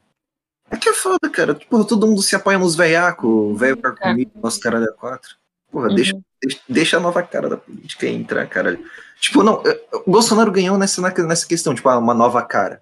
[0.71, 1.53] é que é foda, cara.
[1.53, 3.93] Porra, todo mundo se apoia nos veiacos, velho para é.
[3.95, 5.35] comigo, nosso caralho é quatro.
[5.69, 5.95] Porra, uhum.
[5.95, 6.17] deixa,
[6.67, 8.79] deixa a nova cara da política entrar, cara.
[9.19, 9.61] Tipo, não,
[10.05, 12.81] o Bolsonaro ganhou nessa, nessa questão, tipo, ah, uma nova cara.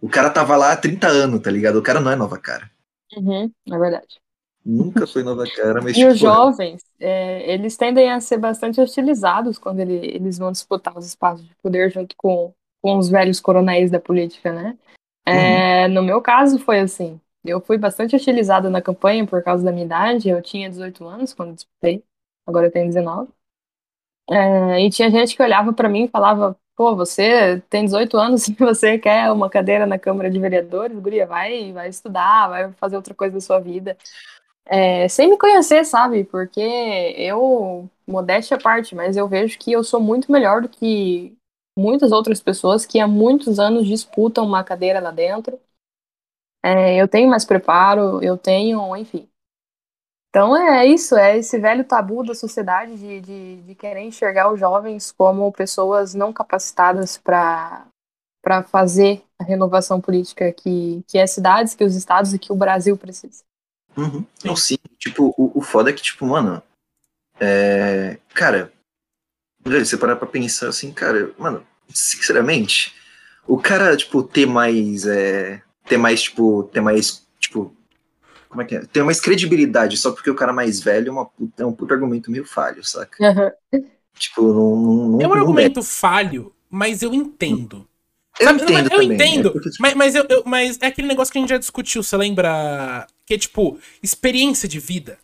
[0.00, 1.76] O cara tava lá há 30 anos, tá ligado?
[1.76, 2.70] O cara não é nova cara.
[3.16, 4.20] Uhum, é verdade.
[4.64, 5.92] Nunca foi nova cara, mas.
[5.92, 10.52] E tipo, os jovens, é, eles tendem a ser bastante hostilizados quando ele, eles vão
[10.52, 14.78] disputar os espaços de poder junto com, com os velhos coronéis da política, né?
[15.26, 15.94] É, uhum.
[15.94, 17.20] No meu caso, foi assim.
[17.42, 20.28] Eu fui bastante utilizada na campanha por causa da minha idade.
[20.28, 22.04] Eu tinha 18 anos quando disputei,
[22.46, 23.30] agora eu tenho 19.
[24.30, 28.48] É, e tinha gente que olhava para mim e falava: pô, você tem 18 anos
[28.48, 32.96] e você quer uma cadeira na Câmara de Vereadores, guria, vai, vai estudar, vai fazer
[32.96, 33.98] outra coisa da sua vida.
[34.66, 36.24] É, sem me conhecer, sabe?
[36.24, 36.60] Porque
[37.18, 41.36] eu, modéstia à parte, mas eu vejo que eu sou muito melhor do que
[41.78, 45.60] muitas outras pessoas que há muitos anos disputam uma cadeira lá dentro.
[46.62, 49.29] É, eu tenho mais preparo, eu tenho, enfim.
[50.30, 54.60] Então é isso, é esse velho tabu da sociedade de, de, de querer enxergar os
[54.60, 57.84] jovens como pessoas não capacitadas para
[58.68, 62.96] fazer a renovação política que, que as cidades, que os estados e que o Brasil
[62.96, 63.42] precisa.
[63.96, 64.24] Uhum.
[64.44, 64.76] Não, sim.
[64.98, 66.62] Tipo, o, o foda é que, tipo, mano,
[67.40, 68.16] é...
[68.32, 68.72] cara,
[69.64, 72.94] você parar pra pensar assim, cara, mano, sinceramente,
[73.48, 75.60] o cara, tipo, ter mais, é...
[75.86, 77.74] ter mais, tipo, ter mais, tipo,
[78.50, 78.80] como é que é?
[78.86, 81.72] Ter mais credibilidade só porque o cara é mais velho é, uma puta, é um
[81.72, 83.16] puto argumento meio falho, saca?
[83.20, 83.50] Uhum.
[84.18, 87.88] Tipo, não, não, É um não argumento falho, mas eu entendo.
[88.38, 90.78] Eu Sabe, entendo mas eu também, entendo, é porque, tipo, mas, mas, eu, eu- mas
[90.80, 93.06] é aquele negócio que a gente já discutiu, você lembra?
[93.26, 95.18] Que é tipo, experiência de vida.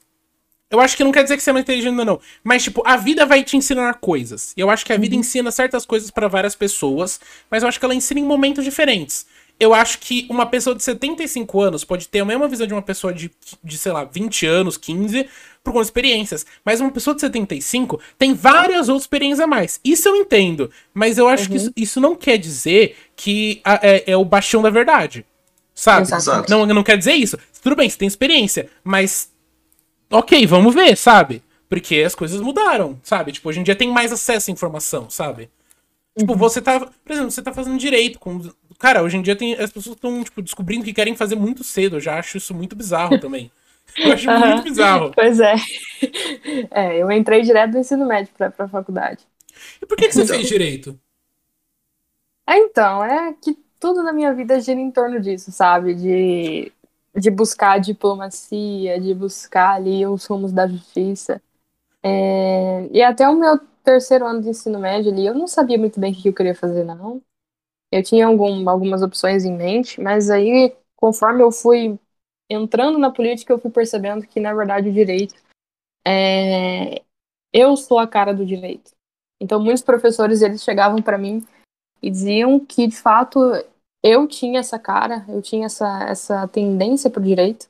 [0.71, 2.21] Eu acho que não quer dizer que você é mais inteligente ou não.
[2.45, 4.53] Mas, tipo, a vida vai te ensinar coisas.
[4.57, 7.79] E eu acho que a vida ensina certas coisas pra várias pessoas, mas eu acho
[7.79, 9.27] que ela ensina em momentos diferentes.
[9.59, 12.83] Eu acho que uma pessoa de 75 anos pode ter a mesma visão de uma
[12.83, 13.31] pessoa de,
[13.65, 15.25] de sei lá, 20 anos, 15,
[15.65, 16.45] por conta de experiências.
[16.63, 19.81] Mas uma pessoa de 75 tem várias outras experiências a mais.
[19.83, 20.71] Isso eu entendo.
[20.93, 24.61] Mas eu acho que isso, isso não quer dizer que a- é, é o bastião
[24.63, 25.25] da verdade.
[25.75, 26.03] Sabe?
[26.03, 26.23] Exato.
[26.23, 26.51] Exato.
[26.51, 27.39] Não, não quer dizer isso.
[27.63, 29.31] Tudo bem, você tem experiência, mas.
[30.11, 31.43] Ok, vamos ver, sabe?
[31.69, 33.33] Porque as coisas mudaram, sabe?
[33.33, 35.51] Tipo, hoje em dia tem mais acesso à informação, sabe?
[36.17, 36.79] Tipo, você tá.
[36.81, 38.41] Por exemplo, você tá fazendo direito com.
[38.79, 39.55] Cara, hoje em dia tem.
[39.55, 41.97] As pessoas estão, tipo, descobrindo que querem fazer muito cedo.
[41.97, 43.51] Eu já acho isso muito bizarro também.
[44.03, 44.57] Eu acho Aham.
[44.57, 45.15] muito bizarro.
[45.15, 45.55] Pois é.
[46.71, 49.27] É, eu entrei direto do ensino médio pra, pra faculdade.
[49.83, 50.37] E por que, que você Então.
[50.37, 50.99] fez direito?
[52.49, 55.95] É, então, é que tudo na minha vida gira em torno disso, sabe?
[55.95, 56.73] De,
[57.15, 61.43] de buscar a diplomacia, de buscar ali os rumos da justiça.
[62.03, 66.01] É, e até o meu terceiro ano de ensino médio ali, eu não sabia muito
[66.01, 67.23] bem o que eu queria fazer, não.
[67.91, 71.99] Eu tinha algum, algumas opções em mente, mas aí, conforme eu fui
[72.51, 75.35] entrando na política, eu fui percebendo que, na verdade, o direito
[76.07, 77.03] é...
[77.53, 78.93] Eu sou a cara do direito.
[79.41, 81.47] Então, muitos professores, eles chegavam para mim
[82.03, 83.41] e diziam que, de fato,
[84.03, 87.67] eu tinha essa cara, eu tinha essa, essa tendência pro direito.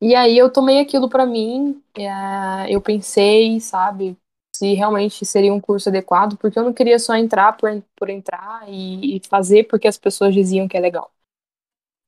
[0.00, 4.16] E aí eu tomei aquilo para mim, eh, eu pensei, sabe,
[4.52, 8.64] se realmente seria um curso adequado, porque eu não queria só entrar por, por entrar
[8.68, 11.12] e, e fazer porque as pessoas diziam que é legal.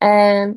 [0.03, 0.55] É,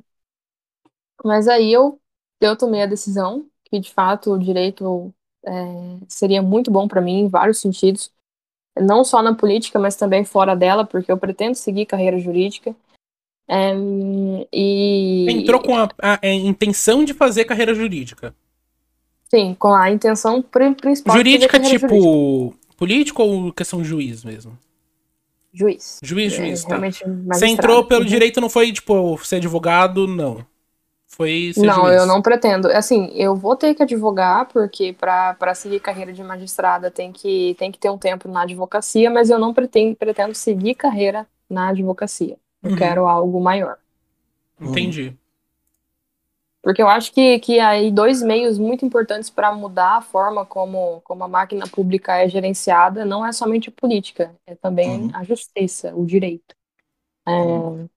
[1.23, 1.99] mas aí eu,
[2.41, 5.13] eu tomei a decisão que, de fato, o direito
[5.45, 5.51] é,
[6.07, 8.11] seria muito bom para mim em vários sentidos
[8.79, 12.75] não só na política, mas também fora dela, porque eu pretendo seguir carreira jurídica.
[13.49, 13.73] É,
[14.53, 18.33] e Entrou com a, a- a intenção de fazer carreira jurídica.
[19.29, 22.67] Sim, com a intenção pri- principal de Jurídica, tipo, jurídica.
[22.77, 24.57] político ou questão juiz mesmo?
[25.53, 25.99] juiz.
[26.03, 26.69] Juiz, É, juiz, tá.
[26.69, 28.07] realmente Você entrou pelo Uhum.
[28.07, 30.45] direito, não foi, tipo, ser advogado, não.
[31.07, 32.01] Foi ser Não, juiz.
[32.01, 32.67] eu não pretendo.
[32.67, 37.71] Assim, eu vou ter que advogar, porque para seguir carreira de magistrada tem que, tem
[37.71, 42.37] que ter um tempo na advocacia, mas eu não pretendo, pretendo seguir carreira na advocacia.
[42.61, 42.77] Eu Uhum.
[42.77, 43.77] quero algo maior.
[44.61, 45.15] Entendi.
[46.67, 50.99] Porque eu acho que, que aí dois meios muito importantes para mudar a forma como,
[51.05, 55.13] como a máquina pública é gerenciada não é somente a política, é também Uhum.
[55.13, 56.53] a justiça, o direito.
[57.27, 57.87] É,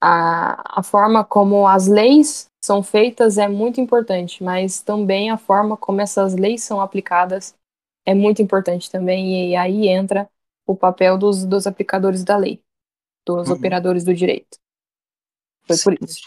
[0.00, 5.76] a, a forma como as leis são feitas é muito importante, mas também a forma
[5.76, 7.54] como essas leis são aplicadas
[8.06, 10.28] é muito importante também, e aí entra
[10.66, 12.62] o papel dos, dos aplicadores da lei,
[13.26, 13.50] dos Uhum.
[13.50, 14.58] operadores do direito.
[15.66, 16.24] Foi por Sim, isso.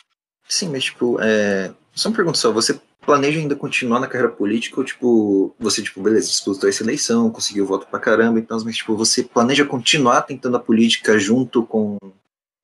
[0.49, 1.73] Sim, mas tipo, é...
[1.93, 6.01] só uma pergunta só, você planeja ainda continuar na carreira política ou tipo, você tipo,
[6.01, 10.57] beleza, disputou essa eleição, conseguiu voto pra caramba, então, mas tipo, você planeja continuar tentando
[10.57, 11.97] a política junto com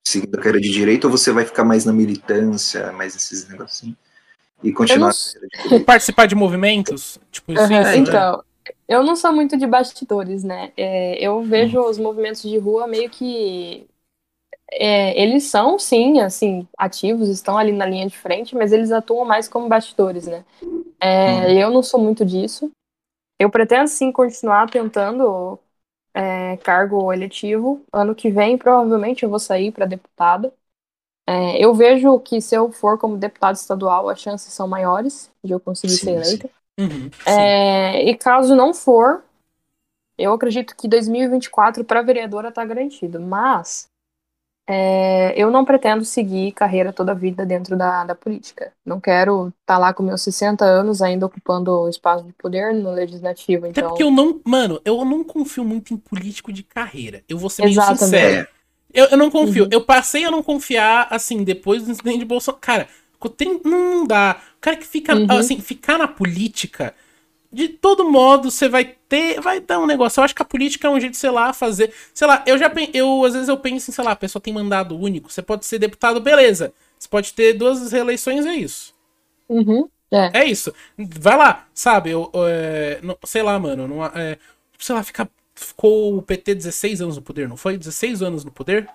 [0.08, 3.96] seguindo a carreira de direito ou você vai ficar mais na militância, mais nesses negocinhos
[3.96, 3.96] assim,
[4.63, 5.13] e continuar
[5.70, 5.84] não?
[5.84, 7.62] Participar de movimentos, tipo isso.
[7.62, 7.98] Aham, isso, né?
[7.98, 8.44] então,
[8.88, 10.72] eu não sou muito de bastidores, né?
[10.76, 13.86] É, eu vejo os movimentos de rua meio que.
[14.71, 19.26] É, eles são, sim, assim, ativos, estão ali na linha de frente, mas eles atuam
[19.26, 20.45] mais como bastidores, né?
[21.01, 22.72] É, Eu não sou muito disso.
[23.39, 25.59] Eu pretendo, sim, continuar tentando
[26.13, 27.84] é, cargo eletivo.
[27.93, 30.53] Ano que vem, provavelmente, eu vou sair para deputada.
[31.28, 35.53] É, eu vejo que se eu for como deputado estadual, as chances são maiores de
[35.53, 36.49] eu conseguir Sim, ser eleita.
[36.80, 37.09] Uhum.
[37.26, 39.24] É, e caso não for,
[40.17, 43.89] Eu acredito que 2024 para vereadora tá garantido, mas
[44.72, 48.72] é, eu não pretendo seguir carreira toda a vida dentro da, da política.
[48.86, 52.91] Não quero estar tá lá com meus 60 anos ainda ocupando espaço de poder no
[52.91, 53.65] legislativo.
[53.65, 53.82] Então...
[53.82, 57.24] Até porque eu não, mano, eu não confio muito em político de carreira.
[57.28, 58.03] Eu vou ser meio Exatamente.
[58.03, 58.47] sincero.
[58.93, 59.63] Eu, eu não confio.
[59.63, 59.70] Uhum.
[59.72, 62.61] Eu passei a não confiar, assim, depois do incidente de Bolsonaro.
[62.61, 62.88] Cara,
[63.65, 64.39] não dá.
[64.55, 65.32] O cara que fica, uhum.
[65.32, 66.93] assim, ficar na política
[67.51, 69.41] de todo modo, você vai ter.
[69.41, 70.20] Vai dar um negócio.
[70.20, 71.91] Eu acho que a política é um jeito, sei lá, fazer.
[72.14, 74.53] Sei lá, eu já eu às vezes eu penso em, sei lá, a pessoa tem
[74.53, 75.32] mandado único.
[75.32, 76.72] Você pode ser deputado, beleza.
[76.97, 78.93] Você pode ter duas reeleições, é isso.
[79.49, 80.41] Uhum, é.
[80.41, 80.74] é isso.
[80.97, 82.12] Vai lá, sabe?
[82.12, 83.88] Eu, é, não, sei lá, mano.
[83.88, 84.38] Não, é,
[84.78, 87.78] sei lá, fica, ficou o PT 16 anos no poder, não foi?
[87.78, 88.88] 16 anos no poder?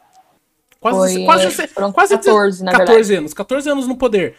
[0.80, 3.14] Quase, foi, quase, é, quase 14, 14 verdade.
[3.14, 3.34] anos.
[3.34, 4.36] 14 anos no poder.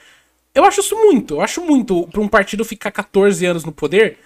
[0.54, 1.36] Eu acho isso muito.
[1.36, 4.20] Eu acho muito pra um partido ficar 14 anos no poder.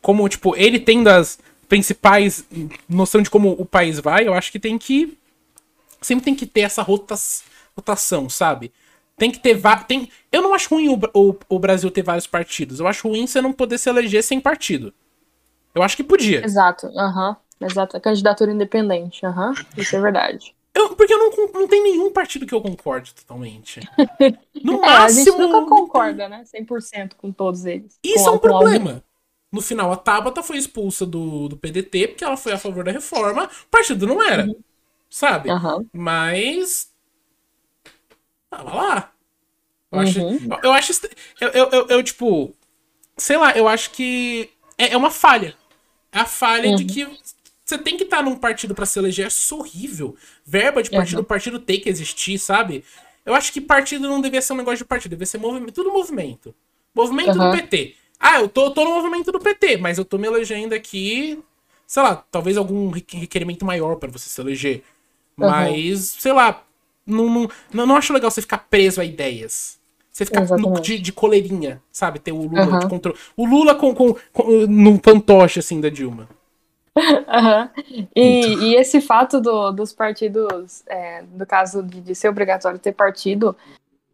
[0.00, 1.38] Como, tipo, ele tendo as
[1.68, 2.44] principais
[2.88, 5.18] noção de como o país vai, eu acho que tem que.
[6.00, 8.72] Sempre tem que ter essa rotação, sabe?
[9.16, 9.60] Tem que ter.
[9.86, 12.80] Tem, eu não acho ruim o, o, o Brasil ter vários partidos.
[12.80, 14.92] Eu acho ruim você não poder se eleger sem partido.
[15.74, 16.44] Eu acho que podia.
[16.44, 17.30] Exato, aham.
[17.30, 17.66] Uhum.
[17.66, 17.96] Exato.
[17.96, 19.48] A candidatura independente, aham.
[19.48, 19.54] Uhum.
[19.76, 20.54] Isso é verdade.
[20.74, 23.80] Eu, porque eu não, não tem nenhum partido que eu concorde totalmente.
[24.62, 25.20] No é, máximo.
[25.20, 26.42] A gente nunca concorda, né?
[26.44, 27.98] 100% com todos eles.
[28.02, 28.90] Isso é um problema.
[28.90, 29.00] Algum.
[29.52, 32.92] No final, a Tabata foi expulsa do, do PDT porque ela foi a favor da
[32.92, 33.44] reforma.
[33.44, 34.44] O partido não era.
[34.44, 34.56] Uhum.
[35.08, 35.50] Sabe?
[35.50, 35.88] Uhum.
[35.92, 36.92] Mas.
[38.50, 39.12] Tava lá.
[39.92, 40.22] Eu acho.
[40.22, 40.48] Uhum.
[40.50, 40.92] Eu, eu, acho.
[41.40, 42.54] Eu, eu, eu, tipo.
[43.16, 44.50] Sei lá, eu acho que.
[44.76, 45.56] É, é uma falha.
[46.12, 46.88] É a falha de uhum.
[46.88, 47.18] que
[47.64, 50.16] você tem que estar num partido para se eleger, é horrível.
[50.44, 51.24] Verba de partido, o uhum.
[51.24, 52.84] partido tem que existir, sabe?
[53.24, 55.92] Eu acho que partido não devia ser um negócio de partido, devia ser movimento, tudo
[55.92, 56.54] movimento.
[56.94, 57.50] Movimento uhum.
[57.50, 57.96] do PT.
[58.18, 61.42] Ah, eu tô, tô no movimento do PT, mas eu tô me elegendo aqui,
[61.86, 64.82] sei lá, talvez algum requerimento maior para você se eleger.
[65.36, 66.20] Mas, uhum.
[66.20, 66.62] sei lá,
[67.06, 69.78] não, não, não acho legal você ficar preso a ideias.
[70.10, 72.18] Você ficar no, de, de, coleirinha, sabe?
[72.18, 72.78] Ter o Lula uhum.
[72.78, 73.18] de controle.
[73.36, 76.28] O Lula com, com, com, no fantoche, assim, da Dilma.
[76.96, 77.68] Uhum.
[78.16, 82.92] E, e, esse fato do, dos partidos, é, no caso de, de, ser obrigatório ter
[82.92, 83.54] partido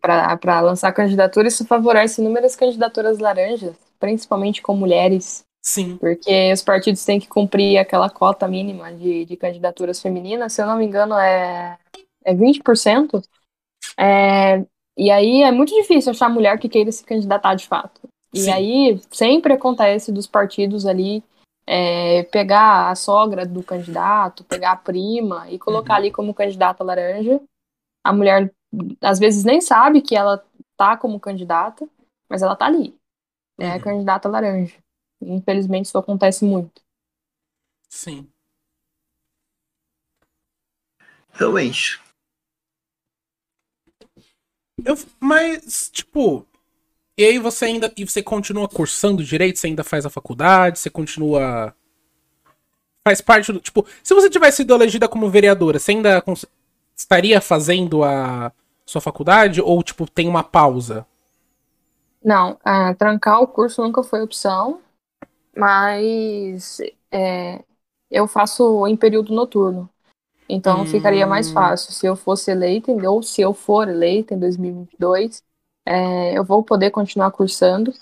[0.00, 5.44] para lançar candidatura, isso favorece inúmeras candidaturas laranjas, principalmente com mulheres.
[5.64, 5.96] Sim.
[5.96, 10.66] Porque os partidos têm que cumprir aquela cota mínima de, de candidaturas femininas, se eu
[10.66, 11.78] não me engano, é,
[12.24, 13.22] é 20%.
[13.96, 14.64] É,
[14.98, 18.00] e aí é muito difícil achar mulher que queira se candidatar de fato.
[18.34, 18.50] E Sim.
[18.50, 21.22] aí sempre acontece dos partidos ali
[21.64, 25.98] é, pegar a sogra do candidato, pegar a prima e colocar uhum.
[26.00, 27.40] ali como candidata laranja.
[28.02, 28.52] A mulher
[29.00, 30.44] às vezes nem sabe que ela
[30.76, 31.88] tá como candidata,
[32.28, 33.00] mas ela tá ali.
[33.58, 33.72] É uhum.
[33.74, 34.76] a candidata laranja.
[35.20, 36.82] Infelizmente isso acontece muito.
[37.88, 38.28] Sim.
[41.32, 42.00] Realmente.
[44.84, 46.46] Eu, mas, tipo,
[47.16, 47.92] e aí você ainda.
[47.96, 51.74] E você continua cursando direito, você ainda faz a faculdade, você continua.
[53.06, 53.60] Faz parte do.
[53.60, 56.22] Tipo, se você tivesse sido elegida como vereadora, você ainda
[56.96, 58.52] estaria fazendo a
[58.86, 59.60] sua faculdade?
[59.60, 61.06] Ou, tipo, tem uma pausa?
[62.24, 64.80] Não, é, trancar o curso nunca foi opção,
[65.56, 66.78] mas
[67.10, 67.62] é,
[68.10, 69.88] eu faço em período noturno.
[70.48, 70.86] Então hum...
[70.86, 75.42] ficaria mais fácil se eu fosse eleita, ou se eu for eleita em 2022
[75.84, 77.92] é, eu vou poder continuar cursando,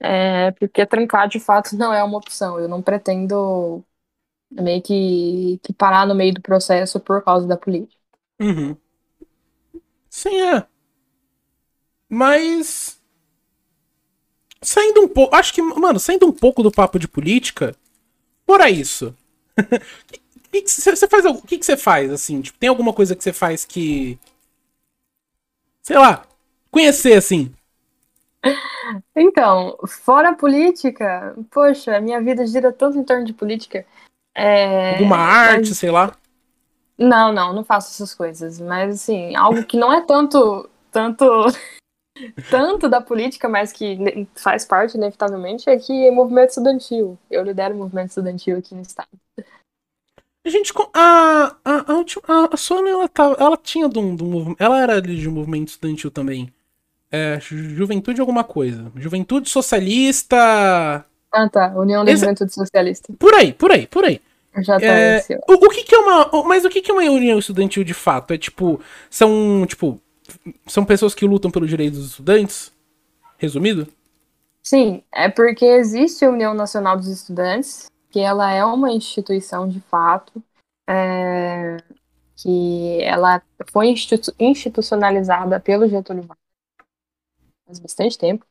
[0.00, 2.58] é, porque trancar de fato não é uma opção.
[2.58, 3.84] Eu não pretendo
[4.50, 8.00] meio que, que parar no meio do processo por causa da política.
[8.40, 8.76] Uhum.
[10.08, 10.66] Sim, é.
[12.08, 12.93] Mas.
[14.64, 15.34] Saindo um pouco.
[15.34, 17.74] Acho que, mano, saindo um pouco do papo de política,
[18.46, 19.14] fora isso.
[20.52, 22.40] Você faz o que você faz assim?
[22.40, 24.16] Tipo, tem alguma coisa que você faz que
[25.84, 26.24] sei lá,
[26.70, 27.54] conhecer, assim?
[29.14, 33.86] Então, fora a política, poxa, minha vida gira tanto em torno de política.
[34.34, 34.92] É...
[34.94, 35.78] Alguma arte, mas...
[35.78, 36.12] sei lá?
[36.98, 38.60] Não, não, não faço essas coisas.
[38.60, 41.46] Mas, assim, algo que não é tanto, tanto,
[42.50, 47.18] tanto da política, mas que faz parte, inevitavelmente, é que é movimento estudantil.
[47.30, 49.08] Eu lidero o movimento estudantil aqui no estado.
[50.46, 50.72] A gente.
[50.92, 55.00] A, a, a, a Sônia, ela, tá, ela tinha de um, de um, Ela era
[55.00, 56.52] de um movimento estudantil também.
[57.10, 58.92] É, juventude alguma coisa.
[58.96, 60.36] Juventude Socialista.
[61.32, 61.72] Ah, tá.
[61.76, 62.14] União da.
[62.14, 63.12] Juventude Socialista.
[63.18, 64.20] Por aí, por aí, por aí.
[64.58, 66.44] Já tá é, o, o, que, que é uma.
[66.44, 68.32] Mas o que, que é uma união estudantil de fato?
[68.34, 68.80] É tipo.
[69.10, 70.00] São, tipo.
[70.66, 72.72] São pessoas que lutam pelos direitos dos estudantes?
[73.38, 73.86] Resumido?
[74.62, 79.80] Sim, é porque existe a União Nacional dos Estudantes, que ela é uma instituição de
[79.80, 80.42] fato,
[80.88, 81.76] é,
[82.36, 86.44] que ela foi institu institucionalizada pelo Getúlio Vargas
[87.66, 88.46] faz bastante tempo.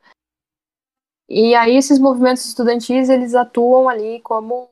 [1.30, 4.70] E aí esses movimentos estudantis, eles atuam ali como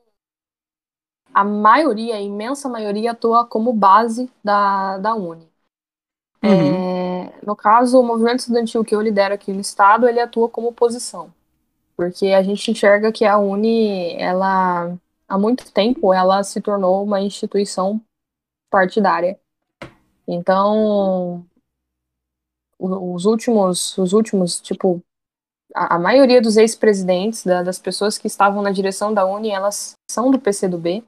[1.32, 5.50] a maioria, a imensa maioria, atua como base da, da Uni.
[6.42, 6.50] Uhum.
[6.50, 10.68] É, no caso, o movimento estudantil que eu lidero aqui no estado, ele atua como
[10.68, 11.32] oposição.
[11.96, 14.96] Porque a gente enxerga que a Uni, ela,
[15.28, 18.00] há muito tempo, ela se tornou uma instituição
[18.70, 19.38] partidária.
[20.26, 21.44] Então,
[22.78, 25.02] os últimos, os últimos, tipo,
[25.74, 29.94] a, a maioria dos ex-presidentes, da, das pessoas que estavam na direção da Uni, elas
[30.10, 31.04] são do PCdoB.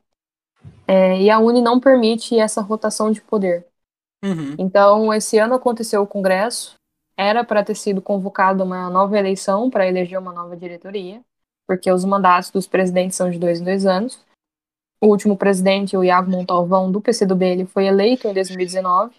[0.87, 3.67] É, e a Uni não permite essa rotação de poder.
[4.25, 4.57] Uhum.
[4.59, 6.77] Então, esse ano aconteceu o Congresso,
[7.15, 11.21] era para ter sido convocada uma nova eleição para eleger uma nova diretoria,
[11.67, 14.25] porque os mandatos dos presidentes são de dois em dois anos.
[15.01, 19.15] O último presidente, o Iago Montalvão, do PCdoB, ele foi eleito em 2019.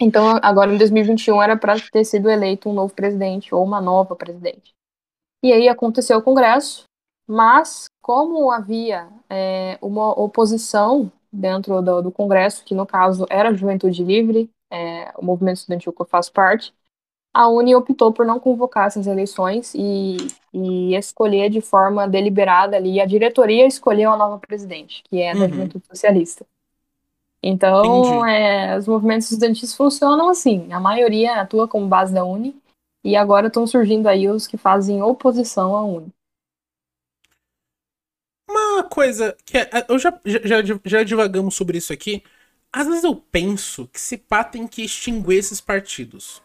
[0.00, 4.16] Então, agora em 2021 era para ter sido eleito um novo presidente ou uma nova
[4.16, 4.74] presidente.
[5.42, 6.84] E aí aconteceu o Congresso,
[7.28, 13.54] mas como havia é, uma oposição dentro do, do, Congresso, que no caso era a
[13.54, 16.74] Juventude Livre, é, o movimento estudantil que eu faço parte,
[17.32, 20.16] a Uni optou por não convocar essas eleições e,
[20.52, 25.40] e escolher de forma deliberada ali, a diretoria escolheu a nova presidente, que é da
[25.40, 25.48] uhum.
[25.48, 26.46] Juventude Socialista.
[27.42, 30.72] Então, é, os movimentos estudantis funcionam assim.
[30.72, 32.56] A maioria atua como base da Uni
[33.04, 36.12] e agora estão surgindo aí os que fazem oposição à Uni.
[38.78, 42.22] Uma coisa que é, é eu já, já, já divagamos sobre isso aqui.
[42.72, 46.40] Às vezes eu penso que se pá tem que extinguir esses partidos.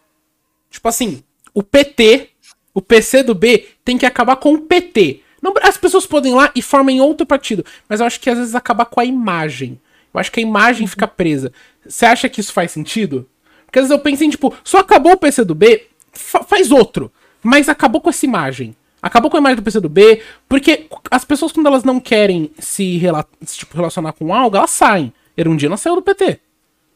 [0.67, 1.23] Tipo assim,
[1.53, 2.29] o PT,
[2.73, 5.21] o PC do B tem que acabar com o PT.
[5.43, 8.37] Não, as pessoas podem ir lá e formem outro partido, mas eu acho que às
[8.39, 9.79] vezes acabar com a imagem.
[10.11, 11.53] Eu acho que a imagem fica presa.
[11.85, 13.29] Você acha que isso faz sentido?
[13.65, 16.71] Porque às vezes eu penso em, tipo, só acabou o PC do B, fa faz
[16.71, 17.11] outro.
[17.43, 18.75] Mas acabou com essa imagem.
[19.03, 22.49] Acabou com a imagem do PC do B, porque as pessoas, quando elas não querem
[22.57, 25.11] se, rela tipo, relacionar com algo, elas saem.
[25.35, 26.39] Erundina saiu do PT.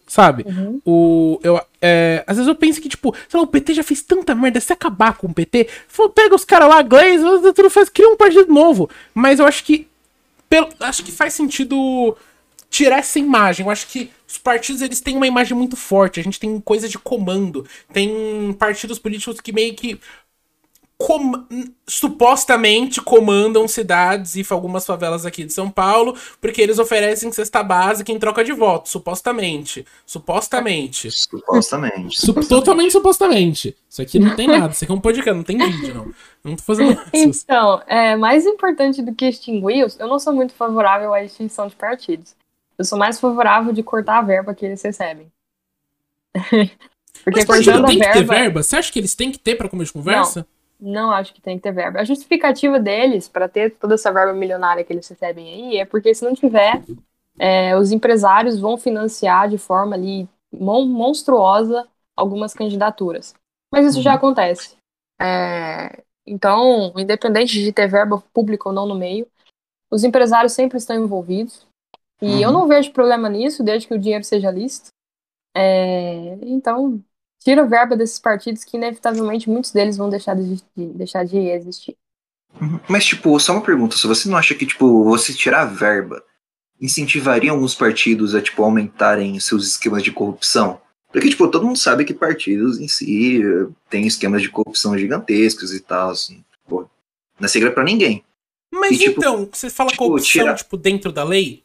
[0.07, 0.45] Sabe?
[0.47, 0.81] Uhum.
[0.85, 4.01] O, eu, é, às vezes eu penso que, tipo, sei lá, o PT já fez
[4.01, 5.67] tanta merda, se acabar com o PT,
[6.15, 8.89] pega os caras lá, Glaze, tudo faz, cria um partido novo.
[9.13, 9.85] Mas eu acho que.
[10.47, 12.15] Pelo, acho que faz sentido
[12.69, 13.65] tirar essa imagem.
[13.65, 16.21] Eu acho que os partidos eles têm uma imagem muito forte.
[16.21, 17.65] A gente tem coisa de comando.
[17.91, 19.99] Tem partidos políticos que meio que
[20.97, 21.45] com...
[21.85, 28.11] supostamente comandam cidades e algumas favelas aqui de São Paulo, porque eles oferecem cesta básica
[28.11, 29.85] em troca de votos, supostamente.
[30.05, 31.11] Supostamente.
[31.11, 32.19] Supostamente.
[32.19, 33.77] Su Totalmente supostamente.
[33.87, 36.13] Isso aqui não tem nada, isso aqui é um podcast, não tem vídeo, não.
[36.43, 37.43] Não tô fazendo isso.
[37.43, 41.75] Então, é, mais importante do que extinguir, eu não sou muito favorável à extinção de
[41.75, 42.35] partidos.
[42.77, 45.31] Eu sou mais favorável de cortar a verba que eles recebem.
[47.23, 48.13] Porque Mas, cortando tem a verba...
[48.13, 48.63] que ter verba?
[48.63, 50.39] Você acha que eles têm que ter para começo de conversa?
[50.39, 51.99] Não, não acho que tem que ter verba.
[51.99, 56.13] A justificativa deles para ter toda essa verba milionária que eles recebem aí é porque
[56.13, 56.84] se não tiver,
[57.39, 63.34] é, os empresários vão financiar de forma ali monstruosa algumas candidaturas.
[63.71, 64.03] Mas isso uhum.
[64.03, 64.78] já acontece.
[65.19, 69.28] É, então, independente de ter verba pública ou não no meio,
[69.91, 71.65] os empresários sempre estão envolvidos.
[72.21, 72.39] E uhum.
[72.39, 74.89] eu não vejo problema nisso, desde que o dinheiro seja lícito.
[75.55, 77.01] É, então,
[77.47, 81.95] tira a verba desses partidos que, inevitavelmente, muitos deles vão deixar de, deixar de existir.
[82.59, 82.77] Uhum.
[82.89, 83.95] Mas, tipo, só uma pergunta.
[83.95, 86.21] Se você não acha que, tipo, você tirar a verba
[86.81, 90.81] incentivaria alguns partidos a, tipo, aumentarem seus esquemas de corrupção?
[91.09, 95.73] Porque, tipo, todo mundo sabe que partidos em si eh, têm esquemas de corrupção gigantescos
[95.73, 96.43] e tal, assim.
[96.67, 96.81] Pô,
[97.39, 98.25] não é segredo pra ninguém.
[98.73, 100.53] Mas e, tipo, então, você fala tipo, corrupção, tira...
[100.53, 101.63] tipo, dentro da lei?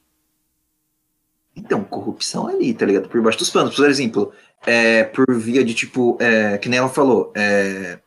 [1.55, 3.09] Então, corrupção ali, tá ligado?
[3.09, 3.77] Por baixo dos panos.
[3.77, 4.33] Por exemplo,
[4.67, 7.99] é, por via de tipo, é, que nem ela falou, é,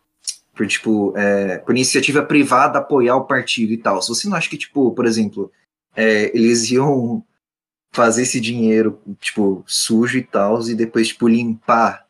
[0.55, 4.01] por tipo, é, por iniciativa privada apoiar o partido e tal.
[4.01, 5.51] Se você não acha que, tipo, por exemplo,
[5.95, 7.23] é, eles iam
[7.93, 12.05] fazer esse dinheiro, tipo, sujo e tal, e depois, tipo, limpar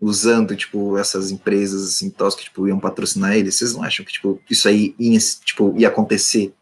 [0.00, 4.12] usando, tipo, essas empresas, assim, tal, que, tipo, iam patrocinar eles, vocês não acham que,
[4.12, 6.54] tipo, isso aí ia, tipo, ia acontecer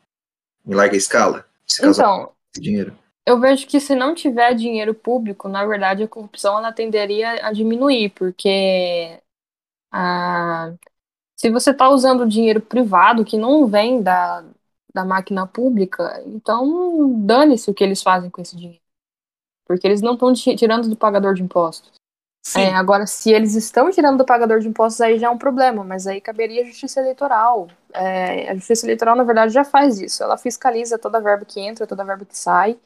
[0.67, 1.47] em larga escala?
[1.79, 2.97] Então, dinheiro?
[3.27, 7.53] Eu vejo que se não tiver dinheiro público, na verdade a corrupção ela tenderia a
[7.53, 9.21] diminuir, porque
[9.93, 10.75] a,
[11.37, 14.45] se você está usando dinheiro privado que não vem da,
[14.95, 18.83] da máquina pública, então dane-se o que eles fazem com esse dinheiro.
[19.67, 21.93] Porque eles não estão tirando do pagador de impostos.
[22.55, 25.85] É, agora, se eles estão tirando do pagador de impostos, aí já é um problema,
[25.85, 27.69] mas aí caberia a justiça eleitoral.
[27.93, 30.23] É, a justiça eleitoral, na verdade, já faz isso.
[30.23, 32.79] Ela fiscaliza toda a verba que entra, toda a verba que sai.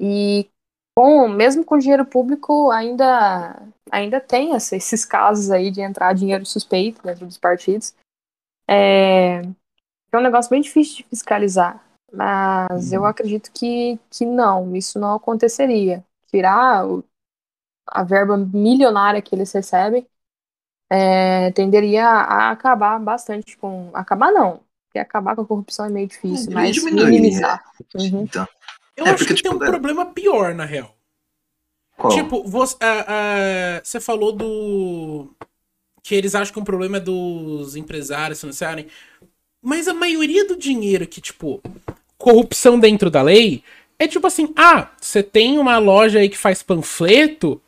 [0.00, 0.48] E
[0.96, 6.46] com, mesmo com dinheiro público, ainda, ainda tem essa, esses casos aí de entrar dinheiro
[6.46, 7.94] suspeito dentro dos partidos.
[8.66, 9.42] É,
[10.10, 11.84] é um negócio bem difícil de fiscalizar.
[12.12, 13.06] Mas eu uhum.
[13.06, 16.04] acredito que, que não, isso não aconteceria.
[16.26, 17.04] Tirar o,
[17.86, 20.06] a verba milionária que eles recebem
[20.90, 23.90] é, tenderia a acabar bastante com.
[23.94, 27.62] Acabar não, porque acabar com a corrupção é meio difícil, é, mas minimizar.
[27.94, 28.22] Uhum.
[28.22, 28.46] Então.
[29.00, 29.66] Eu é, acho porque, que tipo, tem um é...
[29.66, 30.94] problema pior, na real.
[31.96, 32.12] Qual?
[32.14, 35.34] Tipo, você, uh, uh, você falou do.
[36.02, 38.86] Que eles acham que o um problema é dos empresários financiarem.
[39.62, 41.62] Mas a maioria do dinheiro que, tipo,
[42.16, 43.64] corrupção dentro da lei
[43.98, 47.60] é tipo assim: ah, você tem uma loja aí que faz panfleto.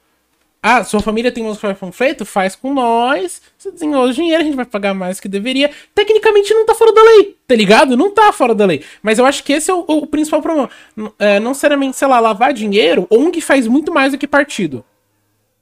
[0.62, 2.24] Ah, sua família tem um panfleto?
[2.24, 3.42] Faz com nós.
[3.58, 5.72] Você desenhou o dinheiro, a gente vai pagar mais que deveria.
[5.92, 7.96] Tecnicamente não tá fora da lei, tá ligado?
[7.96, 8.84] Não tá fora da lei.
[9.02, 10.70] Mas eu acho que esse é o, o principal problema.
[11.18, 14.84] É, não seriamente, sei lá, lavar dinheiro, ONG faz muito mais do que partido.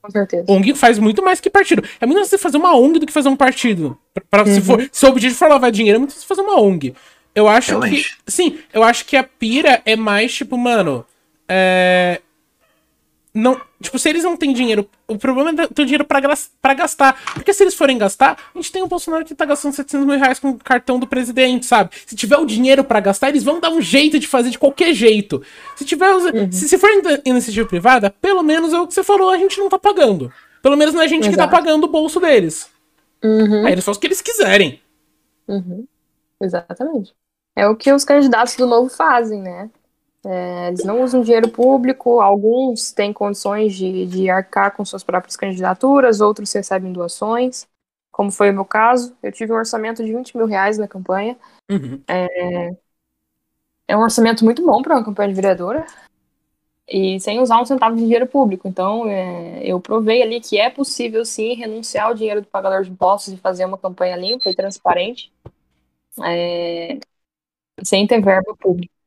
[0.02, 0.44] Com certeza.
[0.46, 1.82] ONG faz muito mais que partido.
[1.98, 3.98] É muito mais você fazer uma ONG do que fazer um partido.
[4.12, 4.54] Pra, pra uhum.
[4.54, 6.94] se, for, se o objetivo for lavar dinheiro, é muito mais você fazer uma ONG.
[7.34, 8.18] Eu acho Realmente.
[8.24, 8.32] que.
[8.32, 11.06] Sim, eu acho que a pira é mais tipo, mano.
[11.48, 12.20] É.
[13.32, 17.16] Não, tipo, se eles não têm dinheiro, o problema é ter dinheiro para gastar.
[17.32, 20.18] Porque se eles forem gastar, a gente tem um Bolsonaro que tá gastando 700 mil
[20.18, 21.90] reais com o cartão do presidente, sabe?
[22.06, 24.92] Se tiver o dinheiro para gastar, eles vão dar um jeito de fazer de qualquer
[24.92, 25.40] jeito.
[25.76, 26.12] Se tiver.
[26.12, 26.50] Uhum.
[26.50, 26.90] Se, se for
[27.24, 30.32] iniciativa privada, pelo menos é o que você falou, a gente não tá pagando.
[30.60, 31.32] Pelo menos não é a gente Exato.
[31.32, 32.68] que tá pagando o bolso deles.
[33.22, 33.64] Uhum.
[33.64, 34.80] Aí eles fazem o que eles quiserem.
[35.46, 35.86] Uhum.
[36.40, 37.14] Exatamente.
[37.54, 39.70] É o que os candidatos do novo fazem, né?
[40.24, 45.36] É, eles não usam dinheiro público, alguns têm condições de, de arcar com suas próprias
[45.36, 47.66] candidaturas, outros recebem doações,
[48.12, 49.16] como foi o meu caso.
[49.22, 51.36] Eu tive um orçamento de 20 mil reais na campanha.
[51.70, 52.02] Uhum.
[52.06, 52.76] É,
[53.88, 55.86] é um orçamento muito bom para uma campanha de vereadora
[56.86, 58.68] e sem usar um centavo de dinheiro público.
[58.68, 62.90] Então, é, eu provei ali que é possível sim renunciar ao dinheiro do pagador de
[62.90, 65.32] impostos e fazer uma campanha limpa e transparente,
[66.24, 66.98] é,
[67.82, 68.99] sem ter verba pública.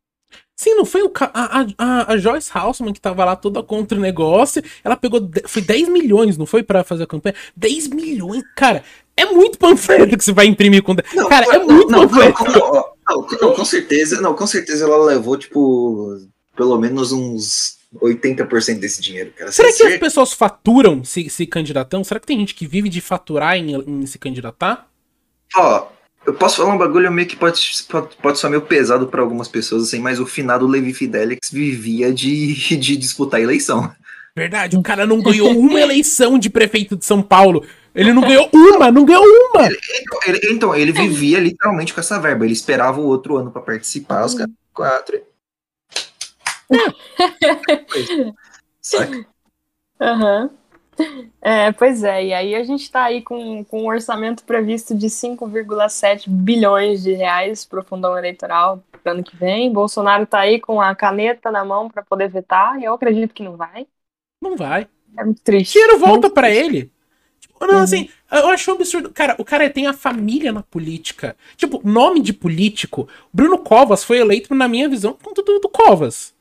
[0.55, 4.01] Sim, não foi o a, a, a Joyce Houseman que tava lá toda contra o
[4.01, 4.63] negócio.
[4.83, 5.29] Ela pegou.
[5.45, 6.63] Foi 10 milhões, não foi?
[6.63, 7.35] para fazer a campanha?
[7.55, 8.83] 10 milhões, cara.
[9.15, 10.95] É muito panfleto que você vai imprimir com.
[11.13, 12.43] Não, cara, é muito não, panfleto.
[12.45, 14.21] Não, não, com certeza.
[14.21, 16.19] Não, com certeza ela levou, tipo,
[16.55, 19.51] pelo menos uns 80% desse dinheiro, cara.
[19.51, 19.93] Será que ser...
[19.93, 22.05] as pessoas faturam se, se candidatando?
[22.05, 24.87] Será que tem gente que vive de faturar em, em se candidatar?
[25.55, 25.87] Ó,
[26.25, 29.47] eu posso falar um bagulho meio que pode, pode, pode ser meio pesado para algumas
[29.47, 33.91] pessoas, assim, mas o finado Levi Fidelix vivia de, de disputar a eleição.
[34.35, 37.63] Verdade, o cara não ganhou uma eleição de prefeito de São Paulo.
[37.93, 39.67] Ele não ganhou uma, não ganhou uma.
[39.67, 39.79] Ele,
[40.25, 42.43] ele, então, ele vivia literalmente com essa verba.
[42.43, 45.21] Ele esperava o outro ano para participar, os caras quatro.
[48.81, 49.25] Saca?
[50.01, 50.43] Aham.
[50.43, 50.49] Uhum.
[51.41, 55.07] É, pois é, e aí a gente está aí com, com um orçamento previsto de
[55.07, 59.71] 5,7 bilhões de reais para o fundão eleitoral para ano que vem.
[59.71, 63.43] Bolsonaro está aí com a caneta na mão para poder vetar, e eu acredito que
[63.43, 63.85] não vai.
[64.41, 64.87] Não vai.
[65.17, 65.73] É muito triste.
[65.73, 66.91] Dinheiro volta para ele.
[67.39, 67.83] Tipo, não, uhum.
[67.83, 69.11] assim, eu acho um absurdo.
[69.11, 71.35] Cara, o cara tem a família na política.
[71.55, 73.07] Tipo, nome de político.
[73.31, 76.33] Bruno Covas foi eleito, na minha visão, com do, do Covas.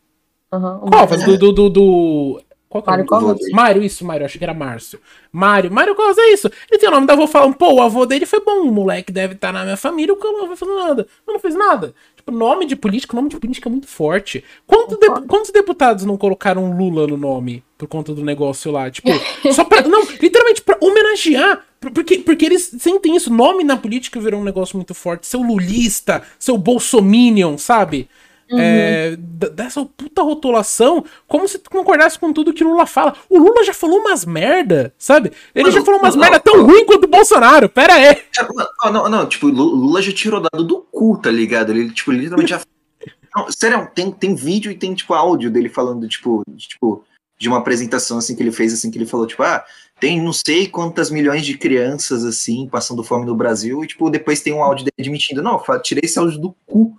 [0.53, 0.91] Uhum.
[0.91, 2.43] Covas, do, do, do, do
[2.73, 3.39] qual que é Mário Covas?
[3.53, 4.99] Mário, isso, Mário, acho que era Márcio.
[5.31, 6.51] Mário, Mário Covas é isso.
[6.71, 9.13] Ele tem o nome da avó falando, pô, o avô dele foi bom, o moleque
[9.13, 11.07] deve estar tá na minha família, o cara não vai fazer nada.
[11.27, 11.95] Mas não fez nada.
[12.17, 14.43] Tipo, nome de político, nome de política é muito forte.
[14.67, 18.91] Quantos, de, quantos deputados não colocaram Lula no nome por conta do negócio lá?
[18.91, 19.11] Tipo,
[19.53, 19.83] só pra.
[19.87, 21.67] Não, literalmente pra homenagear.
[21.79, 23.31] Porque, porque eles sentem isso.
[23.31, 25.27] Nome na política virou um negócio muito forte.
[25.27, 28.09] Seu lulista, seu bolsominion, sabe?
[28.53, 28.59] Uhum.
[28.61, 33.15] É, dessa puta rotulação, como se tu concordasse com tudo que Lula fala.
[33.31, 35.33] O Lula já falou umas merda, sabe?
[35.55, 38.05] Ele já falou umas não, merda tão não, ruim quanto o Bolsonaro, pera aí.
[38.05, 38.25] É,
[38.85, 41.71] não, não, não, tipo, Lula já tirou dado do cu, tá ligado?
[41.71, 42.61] Ele, tipo, literalmente já.
[43.35, 47.03] Não, sério, tem, tem vídeo e tem, tipo, áudio dele falando, tipo, de, tipo,
[47.39, 49.65] de uma apresentação, assim, que ele fez, assim, que ele falou, tipo, ah,
[49.99, 54.43] tem não sei quantas milhões de crianças, assim, passando fome no Brasil, e, tipo, depois
[54.43, 56.95] tem um áudio dele admitindo, não, tirei esse áudio do cu.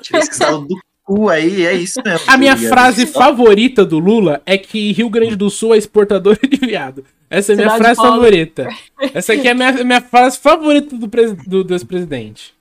[0.00, 0.22] Tirei
[0.66, 2.26] do cu aí, é isso mesmo.
[2.26, 6.56] A minha frase favorita do Lula é que Rio Grande do Sul é exportador de
[6.56, 7.04] viado.
[7.30, 8.68] Essa é a minha Cidade frase favorita.
[9.14, 12.54] Essa aqui é a minha, minha frase favorita do, do, do ex-presidente.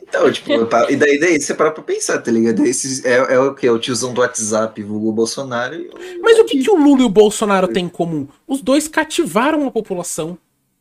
[0.00, 0.52] Então, tipo,
[0.88, 2.64] e daí, daí você para pra pensar, tá ligado?
[2.64, 3.66] Esse é, é o que?
[3.66, 5.74] É o tiozão do WhatsApp, o Bolsonaro.
[5.74, 5.90] E
[6.22, 8.28] Mas o que, que o Lula e o Bolsonaro têm em comum?
[8.46, 10.38] Os dois cativaram a população.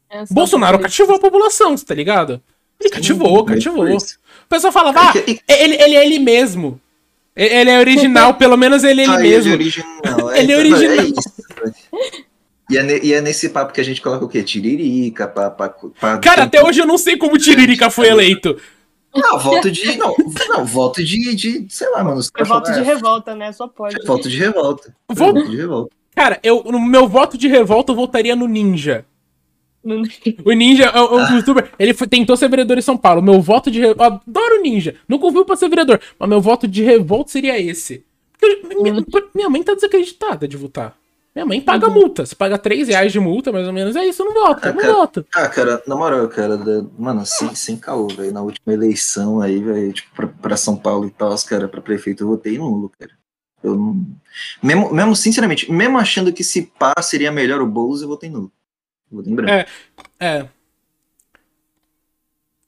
[0.09, 2.39] É, Bolsonaro cativou a população, tá ligado?
[2.79, 3.87] Ele cativou, cativou.
[4.45, 5.13] O pessoal falava, ah,
[5.47, 6.79] ele, ele é ele mesmo.
[7.35, 9.53] Ele é original, pelo menos ele é ele ah, mesmo.
[9.53, 10.31] Ele é original.
[10.31, 11.05] É, ele é então, original.
[11.05, 12.23] É
[12.69, 14.43] e é, e é, nesse papo que a gente coloca o quê?
[14.43, 18.57] Tiririca, pra, pra, pra Cara, até hoje eu não sei como Tiririca foi eleito.
[19.15, 19.95] Não, voto de.
[19.97, 20.15] Não,
[20.49, 21.65] não voto de, de.
[21.69, 22.21] Sei lá, mano.
[22.35, 23.51] É voto de revolta, né?
[23.51, 23.95] Só pode.
[24.01, 24.95] É voto de revolta.
[25.07, 25.33] Vou...
[25.33, 25.95] Voto de revolta.
[26.15, 29.05] Cara, eu, no meu voto de revolta eu votaria no Ninja.
[30.45, 31.31] O Ninja, o, o ah.
[31.33, 33.21] youtuber, ele foi, tentou ser vereador em São Paulo.
[33.21, 34.21] Meu voto de revolta.
[34.25, 34.95] Adoro o Ninja.
[35.07, 35.99] Nunca ouviu pra ser vereador.
[36.17, 38.05] Mas meu voto de revolta seria esse.
[38.39, 39.05] Porque minha,
[39.35, 40.95] minha mãe tá desacreditada de votar.
[41.35, 41.93] Minha mãe paga uhum.
[41.93, 42.25] multa.
[42.25, 43.95] Você paga 3 reais de multa, mais ou menos.
[43.95, 45.25] É isso, eu não voto, ah, eu não cara, voto.
[45.33, 46.57] Ah, cara, na moral, cara,
[46.97, 48.31] mano, sem, sem caô, velho.
[48.31, 52.23] Na última eleição aí, velho, tipo, pra, pra, São Paulo e tal, cara, pra prefeito,
[52.23, 53.11] eu votei nulo, cara.
[53.63, 54.05] Eu não.
[54.61, 58.51] Mesmo, mesmo, sinceramente, mesmo achando que se pá seria melhor o Boulos, eu votei nulo.
[59.13, 59.51] Eu em branco.
[59.51, 59.65] É,
[60.19, 60.47] é.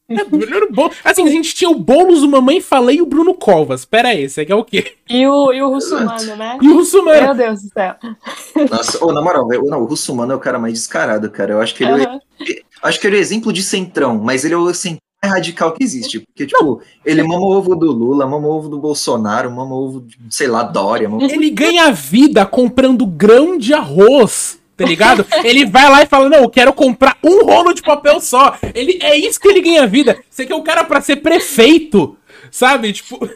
[0.08, 0.90] É, melhor bom.
[1.04, 3.86] Assim, a gente tinha o Boulos, o Mamãe Falei e o Bruno Covas.
[3.86, 4.94] Pera aí, esse aqui é o quê?
[5.10, 6.60] E o, e o Russumano, né?
[6.62, 7.22] E o Russumano.
[7.22, 7.96] Meu Deus do céu.
[8.70, 11.54] Nossa, oh, na moral, não, o Russumano é o cara mais descarado, cara.
[11.54, 12.20] Eu acho que ele, uhum.
[12.42, 15.72] é, acho que ele é exemplo de centrão, mas ele é o centrão mais radical
[15.72, 16.20] que existe.
[16.20, 16.80] Porque, tipo, não.
[17.04, 20.20] ele mama o ovo do Lula, mama o ovo do Bolsonaro, mama o ovo, de,
[20.30, 21.10] sei lá, Dória.
[21.10, 21.24] Mama...
[21.24, 25.26] Ele ganha vida comprando grão de arroz tá ligado?
[25.44, 28.58] ele vai lá e fala: Não, eu quero comprar um rolo de papel só.
[28.74, 30.18] Ele, é isso que ele ganha vida.
[30.30, 32.18] Você quer o cara pra ser prefeito,
[32.52, 32.94] sabe?
[32.94, 33.30] Tipo.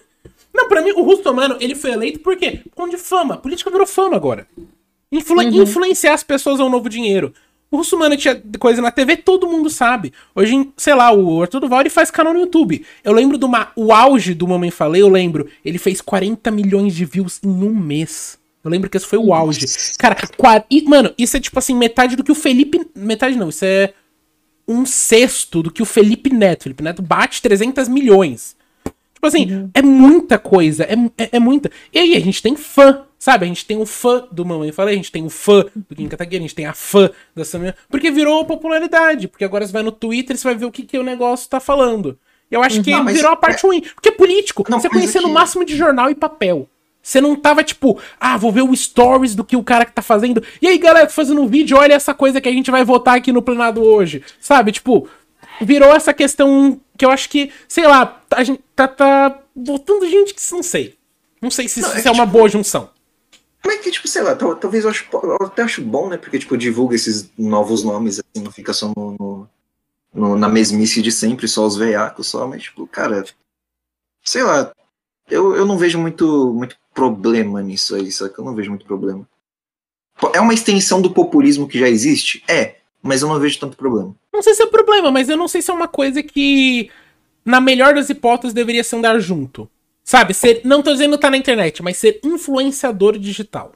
[0.54, 2.62] Não, pra mim, o Rustomano, ele foi eleito por quê?
[2.64, 3.36] Por conta de fama.
[3.36, 4.48] A política virou fama agora.
[5.12, 5.64] Influ uhum.
[5.64, 7.34] Influenciar as pessoas ao novo dinheiro.
[7.72, 10.12] O Russomano tinha coisa na TV, todo mundo sabe.
[10.34, 12.84] Hoje, sei lá, o Arthur Duval ele faz canal no YouTube.
[13.04, 15.48] Eu lembro do o auge do Mamãe Falei, eu lembro.
[15.64, 18.39] Ele fez 40 milhões de views em um mês.
[18.70, 19.66] Eu lembro que esse foi o auge.
[19.98, 20.16] Cara,
[20.70, 22.88] e, mano, isso é tipo assim, metade do que o Felipe.
[22.96, 23.94] Metade não, isso é
[24.68, 26.64] um sexto do que o Felipe Neto.
[26.64, 28.56] Felipe Neto bate 300 milhões.
[29.14, 29.70] Tipo assim, uhum.
[29.74, 31.70] é muita coisa, é, é, é, muita.
[31.92, 33.44] E aí, a gente tem fã, sabe?
[33.44, 36.08] A gente tem o fã do Mamãe Falei, a gente tem o fã do Kim
[36.08, 37.76] Kataguiri, a gente tem a fã da Samia.
[37.90, 39.28] Porque virou popularidade.
[39.28, 41.50] Porque agora você vai no Twitter e você vai ver o que, que o negócio
[41.50, 42.18] tá falando.
[42.50, 43.68] Eu acho que não, virou a parte é...
[43.68, 43.82] ruim.
[43.82, 44.64] Porque é político.
[44.70, 46.70] Não, você conhecer no máximo de jornal e papel.
[47.02, 50.02] Você não tava tipo, ah, vou ver o stories do que o cara que tá
[50.02, 50.44] fazendo.
[50.62, 53.18] E aí, galera, tô fazendo um vídeo, olha essa coisa que a gente vai votar
[53.18, 54.24] aqui no plenado hoje.
[54.40, 54.72] Sabe?
[54.72, 55.10] Tipo,
[55.62, 60.34] virou essa questão que eu acho que, sei lá, a gente tá, tá votando gente
[60.34, 60.98] que não sei.
[61.42, 62.90] Não sei se, não, é, é uma tipo, boa junção.
[63.62, 66.18] Como é que, tipo, sei lá, talvez eu, acho, eu até acho bom, né?
[66.18, 69.50] Porque, tipo, divulga esses novos nomes, assim, não fica só no, no,
[70.14, 73.24] no na mesmice de sempre, só os veiacos só, mas, tipo, cara,
[74.24, 74.72] sei lá,
[75.30, 78.86] eu, eu não vejo muito, muito problema nisso aí, só que eu não vejo muito
[78.86, 79.26] problema.
[80.34, 82.44] É uma extensão do populismo que já existe?
[82.46, 84.14] É, mas eu não vejo tanto problema.
[84.34, 86.92] Não sei se é problema, mas eu não sei se é uma coisa que,
[87.46, 89.70] na melhor das hipóteses, deveria se andar junto.
[90.04, 90.62] Sabe, ser.
[90.66, 93.72] Não tô dizendo tá na internet, mas ser influenciador digital.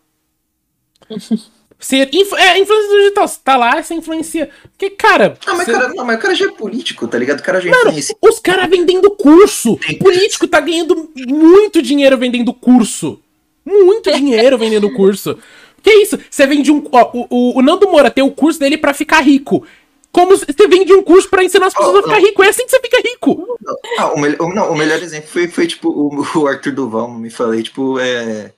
[1.80, 3.28] Ser influ é, influência digital.
[3.28, 4.50] Você tá lá, você influencia.
[4.72, 5.38] Porque, cara.
[5.46, 5.72] Ah, mas, você...
[5.72, 7.40] cara, não, mas o cara já é político, tá ligado?
[7.40, 8.16] O cara já Mano, influencia.
[8.22, 9.78] Os caras vendendo curso.
[10.00, 13.20] Político tá ganhando muito dinheiro vendendo curso.
[13.66, 15.38] Muito dinheiro vendendo curso.
[15.82, 16.18] Que isso?
[16.30, 16.84] Você vende um.
[16.92, 19.66] Ó, o, o, Nando Moura tem o curso dele para ficar rico.
[20.12, 22.26] Como você vende um curso para ensinar as pessoas oh, a ficar não.
[22.26, 22.44] rico.
[22.44, 23.58] É assim que você fica rico.
[23.98, 27.30] Ah, o, me não, o melhor exemplo foi, foi tipo, o, o Arthur Duval, me
[27.30, 28.54] falei, tipo, é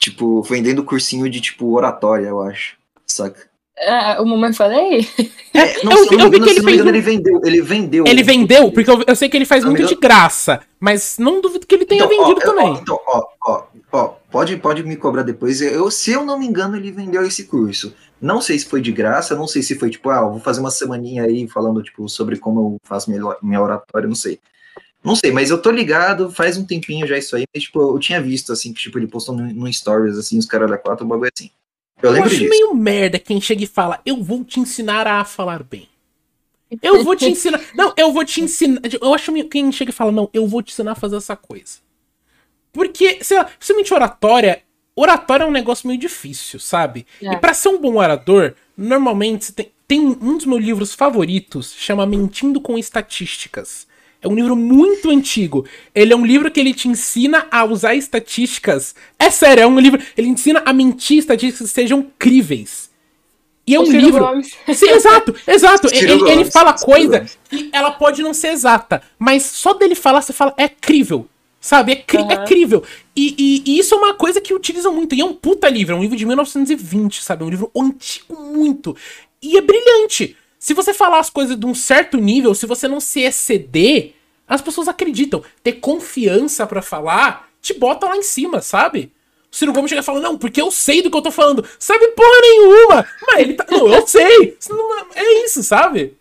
[0.00, 2.76] Tipo, vendendo cursinho de, tipo, oratória, eu acho.
[3.06, 3.50] Saca?
[3.76, 5.06] É, o mamãe falei?
[5.52, 6.86] É, não, eu, vi, eu vi que ele, fez...
[6.86, 7.40] ele vendeu.
[7.44, 8.04] Ele vendeu.
[8.06, 10.60] Ele vendeu, porque eu, eu sei que ele faz muito de graça.
[10.78, 12.68] Mas não duvido que ele tenha então, vendido ó, também.
[12.68, 15.60] Ó, então, ó, ó, ó, pode, pode me cobrar depois.
[15.60, 17.92] Eu, se eu não me engano, ele vendeu esse curso.
[18.20, 20.70] Não sei se foi de graça, não sei se foi tipo, ah, vou fazer uma
[20.70, 24.38] semaninha aí falando, tipo, sobre como eu faço minha, minha oratória, não sei.
[25.02, 27.98] Não sei, mas eu tô ligado, faz um tempinho já isso aí, mas, tipo, eu
[27.98, 31.06] tinha visto, assim, que, tipo, ele postou no, no Stories, assim, os caras da quatro,
[31.06, 31.50] um bagulho assim.
[32.02, 32.50] Eu, eu acho disso.
[32.50, 35.88] meio merda quem chega e fala, eu vou te ensinar a falar bem.
[36.82, 37.60] Eu vou te ensinar.
[37.74, 38.80] Não, eu vou te ensinar.
[39.00, 41.78] Eu acho quem chega e fala, não, eu vou te ensinar a fazer essa coisa.
[42.72, 44.62] Porque, sei lá, principalmente oratória,
[44.94, 47.06] oratória é um negócio meio difícil, sabe?
[47.20, 47.32] É.
[47.32, 52.06] E para ser um bom orador, normalmente tem, tem um dos meus livros favoritos, chama
[52.06, 53.88] Mentindo com Estatísticas.
[54.22, 55.64] É um livro muito antigo.
[55.94, 58.94] Ele é um livro que ele te ensina a usar estatísticas.
[59.18, 60.00] É sério, é um livro.
[60.16, 62.90] Ele ensina a mentir estatísticas que sejam críveis.
[63.66, 64.24] E é um Ciro livro.
[64.26, 64.54] Gomes.
[64.74, 65.88] Sim, exato, exato.
[65.94, 67.38] Ele, ele fala Ciro coisa Gomes.
[67.48, 71.26] que ela pode não ser exata, mas só dele falar, você fala, é crível.
[71.62, 71.92] Sabe?
[71.92, 72.44] É, cri é Aham.
[72.46, 72.82] crível.
[73.14, 75.14] E, e- e isso é uma coisa que utilizam muito.
[75.14, 77.42] E é um puta livro, é um livro de 1920, sabe?
[77.42, 78.96] É um livro antigo muito.
[79.42, 80.36] E é brilhante.
[80.60, 84.14] Se você falar as coisas de um certo nível, se você não se exceder,
[84.46, 85.42] as pessoas acreditam.
[85.62, 89.10] Ter confiança pra falar, te bota lá em cima, sabe?
[89.50, 91.66] O Ciro Gomes chega e fala, não, porque eu sei do que eu tô falando.
[91.78, 93.06] Sabe porra nenhuma!
[93.26, 93.64] Mas ele tá.
[93.70, 94.56] Não, eu sei!
[94.68, 96.14] Não- É isso, sabe?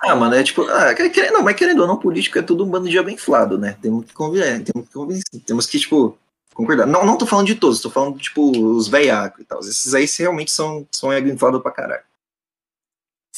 [0.00, 2.64] Ah, mano, é tipo, ah, quer- quer- não, mas querendo ou não, político é tudo
[2.64, 3.76] um bando de diabo inflado, né?
[3.80, 6.18] Temos que conviver, temos que convencer, temos que, tipo,
[6.52, 6.86] concordar.
[6.86, 9.60] Não, não tô falando de todos, tô falando, tipo, os veiacos e tal.
[9.60, 12.02] Esses aí realmente são, são ego inflado pra caralho.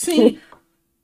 [0.04, 0.38] Sim.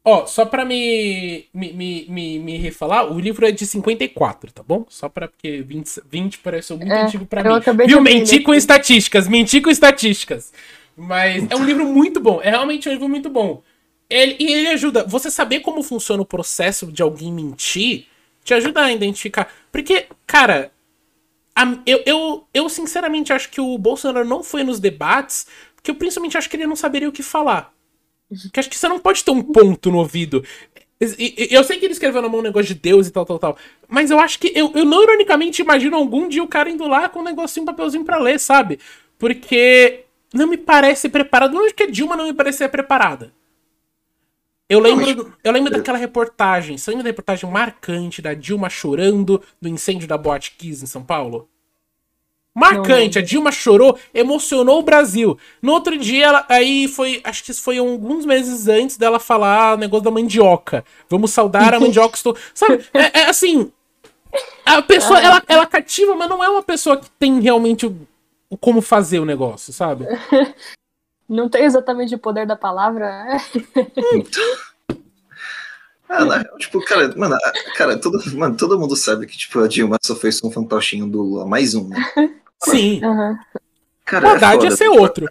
[0.05, 4.63] Ó, só pra me, me, me, me, me refalar, o livro é de 54, tá
[4.63, 4.87] bom?
[4.89, 7.61] Só pra porque 20, 20 parece muito É, antigo pra mim.
[7.85, 8.01] Viu?
[8.01, 10.53] Menti com estatísticas, menti com estatísticas.
[10.97, 13.63] Mas é um livro muito bom, é realmente um livro muito bom.
[14.09, 18.07] Ele, e ele ajuda, você saber como funciona o processo de alguém mentir,
[18.45, 19.53] te ajuda a identificar.
[19.73, 20.71] Porque, cara,
[21.55, 25.95] a- eu, eu, eu sinceramente acho que o Bolsonaro não foi nos debates, porque eu
[25.95, 27.73] principalmente acho que ele não saberia o que falar.
[28.29, 30.45] Porque acho que você não pode ter um ponto no ouvido.
[30.99, 33.59] Eu sei que ele escreveu na mão um negócio de Deus e tal, tal, tal.
[33.89, 34.53] Mas eu acho que.
[34.55, 37.67] Eu, eu não ironicamente imagino algum dia o cara indo lá com um negocinho, um
[37.67, 38.79] papelzinho pra ler, sabe?
[39.19, 41.55] Porque não me parece preparado.
[41.55, 43.33] Não é que a Dilma não me parecia preparada.
[44.69, 46.77] Eu Não, lembro, eu lembro daquela reportagem.
[46.77, 51.05] Você lembra da reportagem marcante da Dilma chorando do incêndio da Boate Kiss em São
[51.05, 51.49] Paulo?
[52.57, 55.39] Marcante, a Dilma chorou, emocionou o Brasil.
[55.61, 59.75] No outro dia, ela, aí foi, acho que isso foi alguns meses antes dela falar
[59.75, 60.83] o negócio da mandioca.
[61.11, 62.17] Vamos saudar a mandioca.
[62.17, 62.35] Estou...
[62.55, 63.71] Sabe, é, é assim,
[64.65, 67.95] a pessoa, ela, ela cativa, mas não é uma pessoa que tem realmente o,
[68.49, 70.07] o como fazer o negócio, sabe?
[71.29, 73.25] Não tem exatamente o poder da palavra.
[73.25, 73.39] né?
[76.09, 77.37] Ah, na real, tipo, cara, mano,
[77.75, 81.21] cara, todo, mano, todo mundo sabe que, tipo, a Dilma só fez um fantochinho do
[81.21, 81.97] Lula, mais um, né?
[82.65, 83.01] Sim.
[83.05, 83.39] Aham.
[84.05, 85.29] Cara, O é Haddad foda, ia ser outro.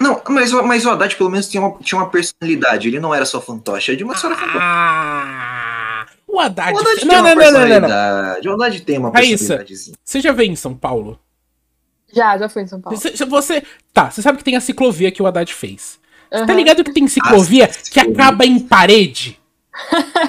[0.00, 3.14] Não, mas, o- mas o Haddad pelo menos tinha uma, tinha uma personalidade, ele não
[3.14, 4.58] era só fantoche, a Dilma só era fantoche.
[4.60, 6.74] Ah, o Haddad.
[6.74, 7.68] O Haddad tem Não, uma não, não, não, não, não.
[7.70, 9.36] personalidade, o Haddad tem uma Raíssa.
[9.38, 9.96] personalidadezinha.
[10.04, 11.18] Você já veio em São Paulo?
[12.12, 12.98] Já, já fui em São Paulo.
[12.98, 13.62] Você, você-
[13.94, 15.98] tá, você sabe que tem a ciclovia que o Haddad fez.
[16.30, 19.40] Você tá ligado que tem ciclovia Ah, que acaba em parede?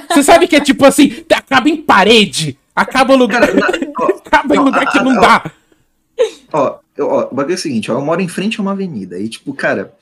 [0.09, 2.57] Você sabe que é tipo assim, acaba em parede.
[2.75, 3.67] Acaba em lugar, Cara, na-
[3.99, 5.43] ó, acaba em não, lugar que a- não a- dá.
[5.45, 5.49] Ó,
[6.95, 9.19] eu- ó, o bagulho é o seguinte, ó, eu moro em frente a uma avenida
[9.19, 9.93] e, tipo, cara,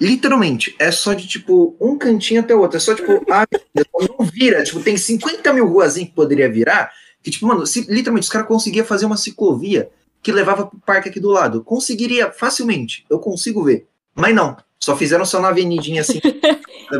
[0.00, 2.76] literalmente, é só de, tipo, um cantinho até o outro.
[2.76, 4.62] É só, tipo, a avenida não vira.
[4.64, 8.48] Tipo, tem 50 mil ruas que poderia virar, que, tipo, mano, se- literalmente, os caras
[8.48, 9.88] conseguiam fazer uma ciclovia
[10.22, 11.62] que levava pro parque aqui do lado.
[11.62, 13.04] Conseguiria facilmente.
[13.10, 13.86] Eu consigo ver.
[14.14, 14.56] Mas não.
[14.80, 16.20] Só fizeram só na avenidinha assim.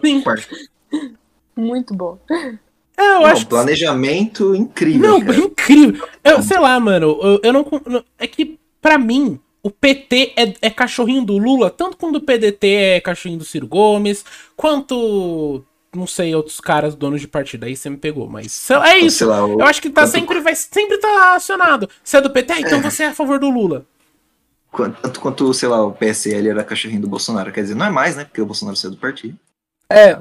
[1.56, 2.18] Muito bom.
[2.96, 5.10] É, eu Não, acho que planejamento incrível.
[5.10, 5.36] Não, cara.
[5.38, 6.08] incrível.
[6.22, 10.70] Eu, sei lá, mano, eu, eu não, É que, pra mim, o PT é, é
[10.70, 14.24] cachorrinho do Lula, tanto quanto o PDT é cachorrinho do Ciro Gomes,
[14.56, 15.64] quanto.
[15.96, 17.64] Não sei, outros caras donos de partido.
[17.64, 18.52] Aí você me pegou, mas.
[18.52, 19.18] sei lá, É isso.
[19.18, 21.88] Sei lá, o- Eu acho que tá quanto- sempre, vai sempre tá acionado.
[22.02, 23.86] Você é do PT, ah, então você é a favor do Lula.
[25.00, 27.52] Tanto quanto, sei lá, o PSL era cachorrinho do Bolsonaro.
[27.52, 28.24] Quer dizer, não é mais, né?
[28.24, 29.38] Porque o Bolsonaro saiu do partido.
[29.88, 30.18] É.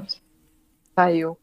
[0.94, 1.36] Saiu.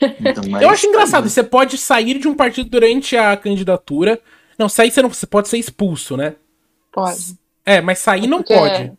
[0.00, 4.20] Então, mas- Eu acho engraçado, você pode sair de um partido durante a candidatura.
[4.58, 5.08] Não, sair você não.
[5.08, 6.36] Você pode ser expulso, né?
[6.92, 7.36] Pode.
[7.64, 8.92] É, mas sair não Porque- pode.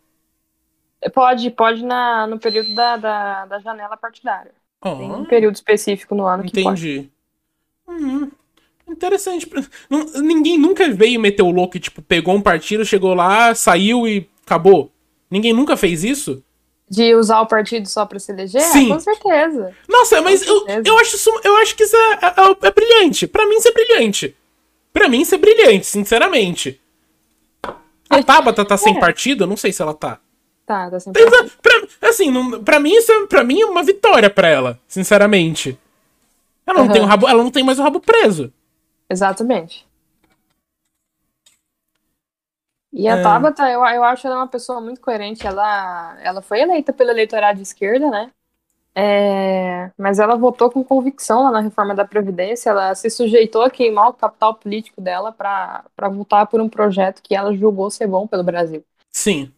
[1.14, 4.52] Pode, pode na, no período da, da, da janela partidária.
[4.82, 5.18] Tem Ó.
[5.20, 6.90] um período específico no ano que pode.
[6.90, 7.12] Entendi.
[7.88, 8.32] Hum,
[8.88, 9.48] interessante.
[9.90, 14.08] Não- ninguém nunca veio meter o louco e, tipo, pegou um partido, chegou lá, saiu
[14.08, 14.92] e acabou.
[15.30, 16.44] Ninguém nunca fez isso?
[16.90, 18.62] De usar o partido só pra se eleger?
[18.62, 18.90] Ah, Sim.
[18.90, 19.74] com certeza.
[19.90, 20.84] Nossa, mas Com eu, certeza.
[20.90, 21.42] eu acho isso.
[21.44, 23.26] Eu acho que isso é, é- é brilhante.
[23.28, 24.36] Pra mim, isso é brilhante.
[24.94, 26.80] Pra mim, isso é brilhante, sinceramente.
[28.10, 29.00] A Tabata tá sem É.
[29.00, 29.44] partido?
[29.44, 30.20] Eu não sei se ela tá.
[30.66, 31.26] Tá, tá sempre.
[31.26, 34.80] Tem- Pra, assim, não, pra mim, isso é, pra mim é uma vitória pra ela,
[34.88, 35.78] sinceramente.
[36.68, 36.94] Ela não, Aham.
[36.94, 38.52] tem o rabo, ela não tem mais o rabo preso.
[39.10, 39.86] Exatamente.
[42.98, 43.22] E a É.
[43.22, 45.46] Tabata, eu, eu acho ela uma pessoa muito coerente.
[45.46, 48.32] Ela, ela foi eleita pelo eleitorado de esquerda, né?
[48.98, 52.70] É, mas ela votou com convicção lá na reforma da Previdência.
[52.70, 57.36] Ela se sujeitou a queimar o capital político dela para votar por um projeto que
[57.36, 58.82] ela julgou ser bom pelo Brasil.
[59.12, 59.52] Sim.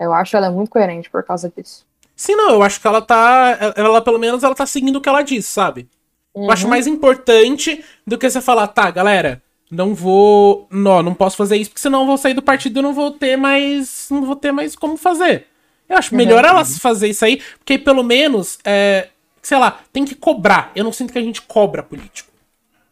[0.00, 1.84] Eu acho ela muito coerente por causa disso.
[2.16, 3.74] Sim, não, eu acho que ela tá.
[3.76, 5.86] Ela, pelo menos, ela tá seguindo o que ela disse, sabe?
[6.34, 6.70] Eu acho Uhum.
[6.70, 10.66] mais importante do que você falar, tá, galera, não vou.
[10.70, 13.10] Não, não posso fazer isso, porque senão eu vou sair do partido e não vou
[13.10, 14.08] ter mais.
[14.10, 15.46] Não vou ter mais como fazer.
[15.88, 16.18] Eu acho uhum.
[16.18, 19.08] melhor elas fazer isso aí, porque pelo menos, é,
[19.42, 20.70] sei lá, tem que cobrar.
[20.74, 22.30] Eu não sinto que a gente cobra político.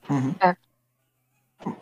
[0.08, 0.34] Uhum.
[0.40, 0.56] É.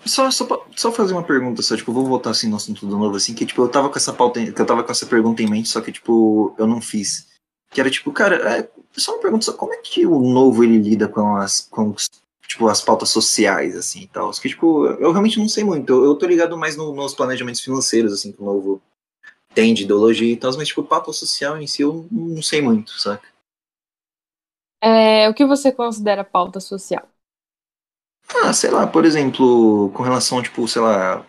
[0.04, 3.16] Só, só, só fazer uma pergunta, só, tipo, vou voltar assim no assunto do novo,
[3.16, 5.48] assim, que tipo, eu tava com essa pauta, que eu tava com essa pergunta em
[5.48, 7.28] mente, só que, tipo, eu não fiz.
[7.70, 10.78] Que era tipo, cara, é, só uma pergunta, só como é que o novo ele
[10.78, 11.94] lida com as, com,
[12.46, 14.30] tipo, as pautas sociais, assim, e tal?
[14.32, 17.60] Que, tipo, eu realmente não sei muito, eu, eu tô ligado mais no, nos planejamentos
[17.60, 18.82] financeiros, assim, que o novo
[19.54, 22.98] tem de ideologia e tal, mas, tipo, pauta social em si eu não sei muito,
[22.98, 23.26] saca?
[24.82, 27.08] É, o que você considera pauta social?
[28.42, 31.24] Ah, sei lá, por exemplo, com relação, tipo, sei lá,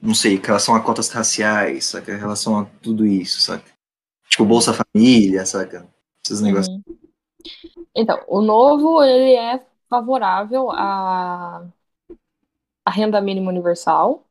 [0.00, 2.12] não sei, com relação a cotas raciais, saca?
[2.12, 3.64] Em relação a tudo isso, saca?
[4.28, 5.86] Tipo, Bolsa Família, saca?
[6.24, 6.46] Esses uhum.
[6.46, 6.80] negócios.
[7.94, 11.66] Então, o novo, ele é favorável à,
[12.82, 14.24] à renda mínima universal,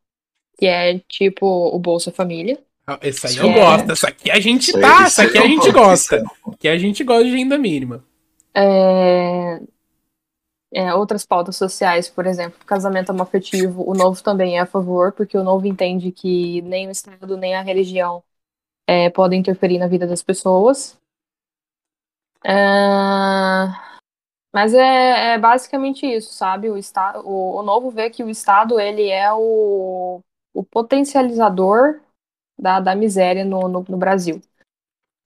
[0.58, 2.58] que é tipo o Bolsa Família.
[2.88, 3.54] Ah, esse aí eu é...
[3.54, 6.24] gosto, essa aqui a gente tá, essa aqui a gente gosta.
[6.60, 8.04] Que a gente gosta de renda mínima.
[8.56, 9.62] É
[10.74, 15.38] é, outras pautas sociais, por exemplo, casamento homoafetivo, o Novo também é a favor, porque
[15.38, 18.24] o Novo entende que nem o Estado nem a religião
[18.88, 20.98] é, podem interferir na vida das pessoas.
[22.46, 22.52] É,
[24.54, 26.70] mas é, é, basicamente isso, sabe?
[26.70, 30.20] O, estado, o, o, Novo vê que o Estado ele é o,
[30.54, 32.02] o potencializador
[32.60, 34.42] da, da miséria no, no, no Brasil.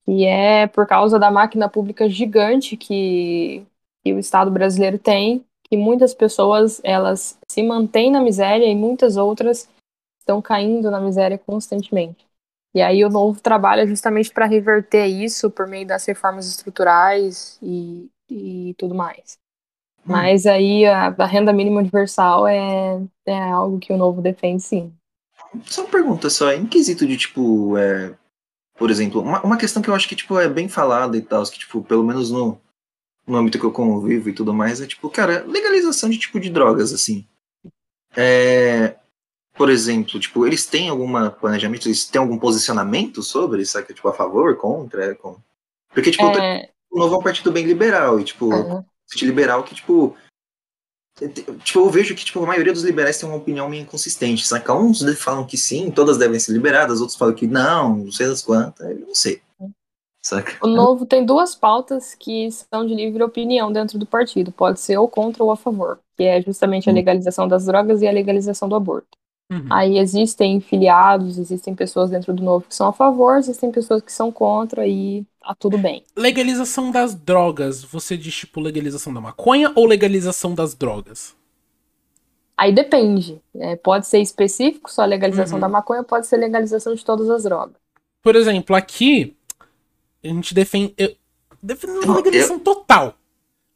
[0.06, 3.66] E é por causa da máquina pública gigante que
[4.06, 9.16] que o Estado brasileiro tem, que muitas pessoas elas se mantêm na miséria e muitas
[9.16, 9.68] outras
[10.20, 12.24] estão caindo na miséria constantemente.
[12.72, 17.58] E aí o novo trabalho é justamente para reverter isso por meio das reformas estruturais
[17.60, 19.38] e, e tudo mais.
[20.00, 20.12] Hum.
[20.12, 24.92] Mas aí a, a, renda mínima universal é, é algo que o novo defende sim.
[25.64, 28.14] Só uma pergunta só, em quesito de tipo, é,
[28.76, 31.44] por exemplo, uma, uma questão que eu acho que tipo, é bem falada e tal,
[31.44, 32.60] que tipo, pelo menos no,
[33.26, 36.50] no âmbito que eu convivo e tudo mais, é tipo, cara, legalização de tipo de
[36.50, 37.26] drogas, assim.
[38.16, 38.96] É,
[39.54, 43.94] por exemplo, tipo, eles têm algum planejamento, eles têm algum posicionamento sobre, sabe?
[43.94, 45.36] Tipo, a favor, contra, é, com...
[45.92, 46.70] Porque, tipo, é...
[46.96, 48.84] o novo é um partido bem liberal, e, tipo, uhum.
[49.22, 50.16] liberal que, tipo,
[51.64, 54.74] Tipo, eu vejo que tipo, a maioria dos liberais tem uma opinião meio inconsistente, saca?
[54.74, 58.42] Uns falam que sim, todas devem ser liberadas, outros falam que não, não sei das
[58.42, 59.40] quantas, eu não sei.
[60.22, 60.58] Saca?
[60.60, 64.50] O Novo tem duas pautas que são de livre opinião dentro do partido.
[64.50, 66.00] Pode ser ou contra ou a favor.
[66.16, 66.96] Que é justamente a hum.
[66.96, 69.16] legalização das drogas e a legalização do aborto.
[69.50, 69.68] Uhum.
[69.70, 74.12] Aí existem filiados, existem pessoas dentro do Novo que são a favor, existem pessoas que
[74.12, 76.04] são contra e tá tudo bem.
[76.16, 81.34] Legalização das drogas, você diz tipo legalização da maconha ou legalização das drogas?
[82.56, 83.40] Aí depende.
[83.54, 85.60] É, pode ser específico, só a legalização uhum.
[85.60, 87.76] da maconha, pode ser legalização de todas as drogas.
[88.22, 89.36] Por exemplo, aqui
[90.24, 90.94] a gente defende.
[90.96, 91.14] Eu,
[91.62, 92.60] defende uma legalização eu...
[92.60, 93.14] total.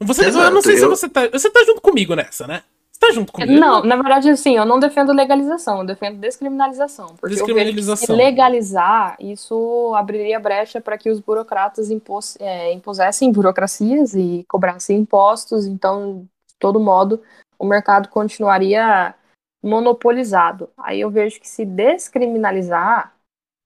[0.01, 0.79] Você, Exato, eu não sei eu...
[0.79, 1.29] se você tá.
[1.29, 2.63] Você tá junto comigo nessa, né?
[3.01, 3.59] Tá junto comigo?
[3.59, 7.17] Não, na verdade, assim, eu não defendo legalização, eu defendo descriminalização.
[7.19, 8.15] Porque descriminalização.
[8.15, 15.67] legalizar, isso abriria brecha para que os burocratas impos, é, impusessem burocracias e cobrassem impostos,
[15.67, 17.23] então, de todo modo,
[17.59, 19.15] o mercado continuaria
[19.63, 20.69] monopolizado.
[20.77, 23.15] Aí eu vejo que se descriminalizar,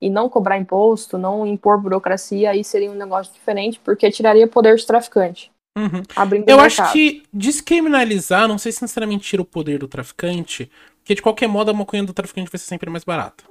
[0.05, 4.77] e não cobrar imposto, não impor burocracia, aí seria um negócio diferente, porque tiraria poder
[4.77, 5.51] de traficante.
[5.77, 6.03] Uhum.
[6.47, 11.23] Eu acho que descriminalizar, não sei se necessariamente tira o poder do traficante, porque de
[11.23, 13.45] qualquer modo a maconha do traficante vai ser sempre mais barata.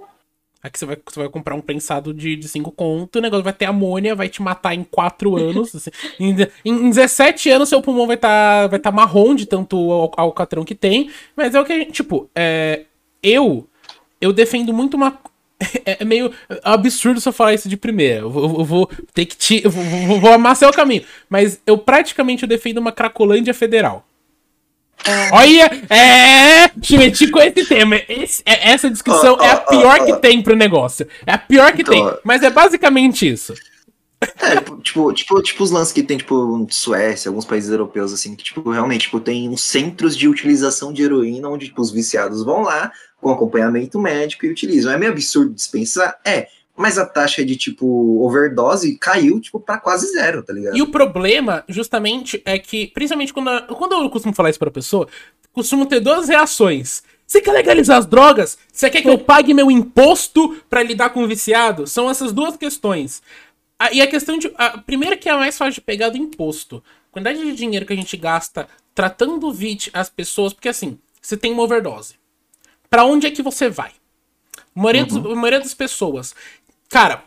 [0.64, 3.66] Aqui você vai, você vai comprar um prensado de 5 conto, o negócio vai ter
[3.66, 5.76] amônia, vai te matar em 4 anos.
[5.76, 9.92] assim, em, em 17 anos seu pulmão vai estar tá, vai tá marrom de tanto
[10.16, 11.12] alcatrão que tem.
[11.36, 12.86] Mas é o que a gente, tipo, é,
[13.22, 13.68] eu,
[14.22, 15.20] eu defendo muito uma,
[15.86, 16.32] é, é meio
[16.64, 18.22] absurdo se eu falar isso de primeira.
[18.22, 19.62] Eu vou, eu vou ter que te.
[19.64, 21.04] Eu vou, vou, vou amassar o caminho.
[21.30, 24.06] Mas eu praticamente eu defendo uma Cracolândia federal.
[25.06, 25.30] É.
[25.34, 26.70] Olha, é.
[26.80, 28.00] Te meti com esse tema.
[28.08, 31.08] Esse, é, essa descrição é a pior que tem pro negócio.
[31.26, 32.20] É a pior que então, tem.
[32.24, 33.54] Mas é basicamente isso.
[34.42, 38.44] É, tipo, tipo, tipo os lances que tem, tipo, Suécia, alguns países europeus, assim, que,
[38.44, 42.62] tipo, realmente, tipo, tem uns centros de utilização de heroína onde, tipo, os viciados vão
[42.62, 44.92] lá, com acompanhamento médico e utilizam.
[44.92, 46.20] É meio absurdo dispensar?
[46.26, 46.48] É.
[46.76, 47.86] Mas a taxa de, tipo,
[48.26, 50.76] overdose caiu, tipo, pra quase zero, tá ligado?
[50.76, 55.08] E o problema, justamente, é que, principalmente quando, quando eu costumo falar isso pra pessoa,
[55.52, 57.04] costumo ter duas reações.
[57.26, 58.58] Você quer legalizar as drogas?
[58.72, 61.88] Você quer que eu pague meu imposto para lidar com o viciado?
[61.88, 63.22] São essas duas questões.
[63.92, 64.52] E a questão de.
[64.56, 66.84] A primeira que é a mais fácil de pegar do imposto.
[67.10, 71.36] A quantidade de dinheiro que a gente gasta tratando VIT as pessoas, porque assim, você
[71.36, 72.16] tem uma overdose
[72.94, 73.90] para onde é que você vai?
[74.76, 75.08] A maioria, uhum.
[75.08, 76.36] dos, a maioria das pessoas.
[76.88, 77.24] Cara,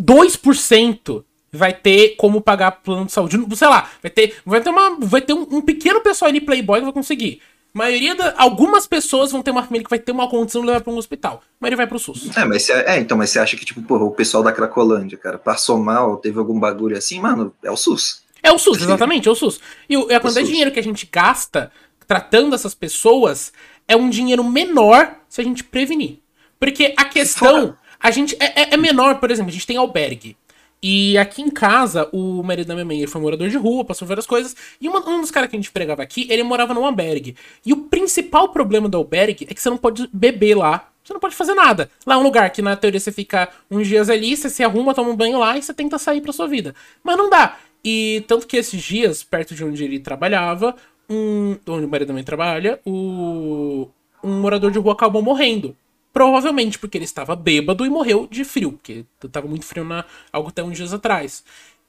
[0.00, 3.36] 2% vai ter como pagar plano de saúde.
[3.54, 6.78] Sei lá, vai ter, vai ter, uma, vai ter um, um pequeno pessoal ali, playboy,
[6.78, 7.42] que vai conseguir.
[7.72, 10.80] Maioria da, algumas pessoas vão ter uma família que vai ter uma condição de levar
[10.80, 11.42] para um hospital.
[11.58, 12.36] Mas ele vai pro SUS.
[12.36, 15.38] É, mas é, então, mas você acha que, tipo, porra, o pessoal da Cracolândia, cara,
[15.38, 18.22] passou mal, teve algum bagulho assim, mano, é o SUS.
[18.42, 19.60] É o SUS, exatamente, é o SUS.
[19.88, 21.70] E a quantidade de dinheiro que a gente gasta
[22.06, 23.52] tratando essas pessoas
[23.86, 26.18] é um dinheiro menor se a gente prevenir.
[26.58, 30.36] Porque a questão, a gente é, é, é menor, por exemplo, a gente tem albergue.
[30.82, 34.26] E aqui em casa, o marido da minha mãe foi morador de rua, passou várias
[34.26, 34.56] coisas.
[34.80, 37.36] E uma, um dos caras que a gente pregava aqui, ele morava num albergue.
[37.64, 40.88] E o principal problema do albergue é que você não pode beber lá.
[41.04, 41.90] Você não pode fazer nada.
[42.06, 44.94] Lá é um lugar que, na teoria, você fica uns dias ali, você se arruma,
[44.94, 46.74] toma um banho lá e você tenta sair pra sua vida.
[47.02, 47.58] Mas não dá.
[47.84, 50.76] E tanto que esses dias, perto de onde ele trabalhava,
[51.08, 53.88] um, onde o marido da mãe trabalha, o,
[54.22, 55.76] um morador de rua acabou morrendo.
[56.12, 60.48] Provavelmente porque ele estava bêbado e morreu de frio, porque estava muito frio na algo
[60.48, 61.44] até uns dias atrás.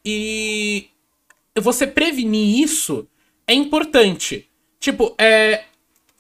[0.06, 0.88] E
[1.60, 3.08] você prevenir isso
[3.48, 4.48] é importante.
[4.80, 5.66] Tipo, é,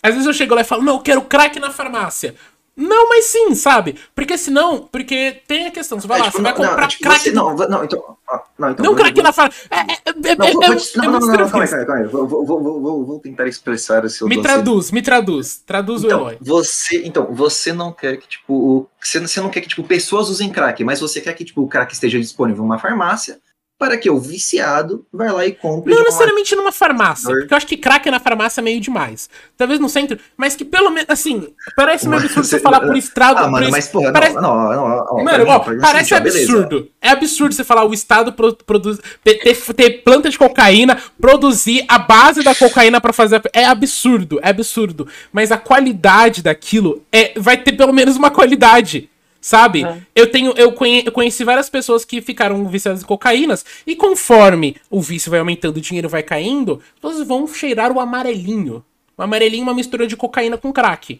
[0.04, 2.36] às vezes eu chego lá e falo, não, eu quero crack na farmácia.
[2.82, 3.96] Não, mas sim, sabe?
[4.16, 6.88] Porque senão, porque tem a questão, você vai é, lá, tipo, você vai comprar não,
[6.88, 7.20] tipo, crack.
[7.22, 8.18] Você, não, não, então.
[8.58, 9.68] Não, então, não crack na farmácia.
[9.70, 12.08] É, é, é, não, é, vou, é, não, não, não, calma aí, calma aí.
[12.08, 15.62] Vou, vou, vou, vou, tentar expressar esse Me traduz, me traduz.
[15.66, 16.38] Traduz então, o herói.
[16.42, 20.50] Você, então, você não quer que, tipo, você, você não quer que, tipo, pessoas usem
[20.50, 23.40] crack, mas você quer que, tipo, o crack esteja disponível numa farmácia
[23.82, 25.92] para que o viciado vá lá e compre.
[25.92, 26.62] Não necessariamente uma...
[26.62, 29.28] numa farmácia, porque eu acho que crack na farmácia é meio demais.
[29.58, 33.40] Talvez no centro, mas que pelo menos, assim, parece meio absurdo você falar por estrado.
[33.40, 34.36] Ah, mano, mas porra, parece...
[34.36, 36.90] não, não, não, não, Mano, ó, parece absurdo.
[37.02, 42.44] É absurdo você falar o Estado produz, ter, ter planta de cocaína, produzir a base
[42.44, 43.42] da cocaína para fazer.
[43.52, 45.08] É absurdo, é absurdo.
[45.34, 49.10] Mas a qualidade daquilo é, vai ter pelo menos uma qualidade.
[49.42, 49.84] Sabe?
[49.84, 49.98] É.
[50.16, 50.54] Eu tenho.
[50.56, 53.66] Eu, conhe, eu conheci várias pessoas que ficaram viciadas em cocaínas.
[53.88, 58.86] E conforme o vício vai aumentando, o dinheiro vai caindo, elas vão cheirar o amarelinho.
[59.18, 61.20] O amarelinho é uma mistura de cocaína com crack.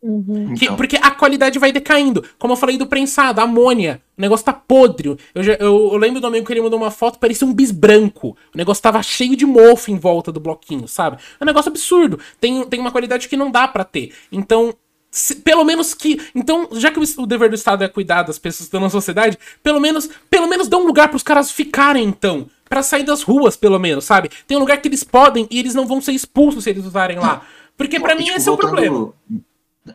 [0.00, 0.54] Uhum.
[0.54, 0.76] Que, então.
[0.76, 2.22] Porque a qualidade vai decaindo.
[2.38, 4.00] Como eu falei do prensado, amônia.
[4.16, 5.16] O negócio tá podre.
[5.34, 7.70] Eu, já, eu, eu, lembro do amigo que ele mandou uma foto, parecia um bis
[7.70, 8.36] branco.
[8.54, 11.16] O negócio tava cheio de mofo em volta do bloquinho, sabe?
[11.40, 12.18] É um negócio absurdo.
[12.40, 14.12] Tem, tem uma qualidade que não dá para ter.
[14.30, 14.74] Então,
[15.10, 16.20] se, pelo menos que.
[16.34, 19.38] Então, já que o, o, dever do Estado é cuidar das pessoas da nossa sociedade,
[19.62, 22.48] pelo menos, pelo menos dá um lugar pros caras ficarem, então.
[22.68, 24.30] para sair das ruas, pelo menos, sabe?
[24.46, 27.18] Tem um lugar que eles podem e eles não vão ser expulsos se eles usarem
[27.18, 27.42] lá.
[27.76, 29.12] Porque para mim tipo, esse é o problema.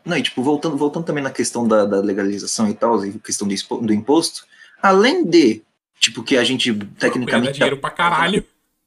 [0.05, 3.47] Não, e tipo, voltando, voltando também na questão da, da legalização e tal, e questão
[3.47, 4.45] do, do imposto,
[4.81, 5.61] além de,
[5.99, 7.45] tipo, que a gente tecnicamente.
[7.45, 8.43] Ia dar dinheiro pra caralho.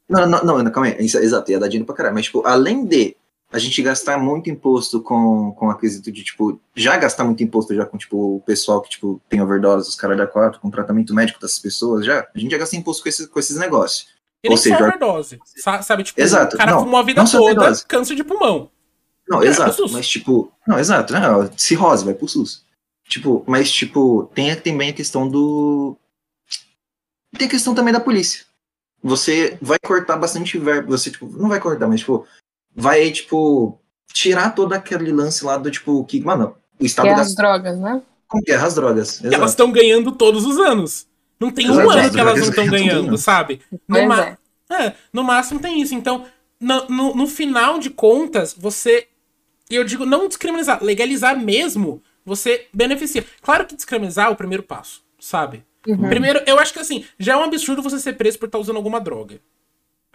[0.08, 0.96] Não, não, não, não calma aí.
[0.98, 2.14] Exato, ia dar dinheiro pra caralho.
[2.14, 3.16] Mas, tipo, além de
[3.56, 7.86] a gente gastar muito imposto com, com aquisito de, tipo, já gastar muito imposto já
[7.86, 11.40] com, tipo, o pessoal que, tipo, tem overdose, os caras da quatro, com tratamento médico
[11.40, 14.08] dessas pessoas, já, a gente já gasta imposto com, esse, com esses negócios.
[14.44, 15.40] E Ou seja, overdose,
[15.82, 16.04] sabe?
[16.04, 18.70] Tipo, exato, o cara não, fumou a vida toda, câncer de pulmão.
[19.26, 21.20] Não, é, exato, mas, tipo, não, exato, né,
[21.56, 22.62] cirrose, vai pro SUS.
[23.08, 25.96] Tipo, mas, tipo, tem também a questão do...
[27.38, 28.44] Tem a questão também da polícia.
[29.02, 32.26] Você vai cortar bastante verbo, você, tipo, não vai cortar, mas, tipo,
[32.76, 33.80] vai, tipo,
[34.12, 37.06] tirar todo aquele lance lá do, tipo, que, mano, o Estado...
[37.06, 38.02] Guerra às drogas, né?
[38.28, 39.34] Com guerra às drogas, exato.
[39.34, 41.06] Elas estão ganhando todos os anos.
[41.40, 43.62] Não tem exato, um ano que elas não estão ganhando, sabe?
[43.88, 44.24] No, ma...
[44.24, 44.36] é.
[44.70, 45.94] é, no máximo tem isso.
[45.94, 46.24] Então,
[46.60, 49.08] no, no, no final de contas, você...
[49.68, 53.24] Eu digo, não descriminalizar, legalizar mesmo, você beneficia.
[53.42, 55.64] Claro que descriminalizar é o primeiro passo, sabe?
[55.86, 56.08] Uhum.
[56.08, 58.76] Primeiro, eu acho que assim, já é um absurdo você ser preso por estar usando
[58.76, 59.40] alguma droga.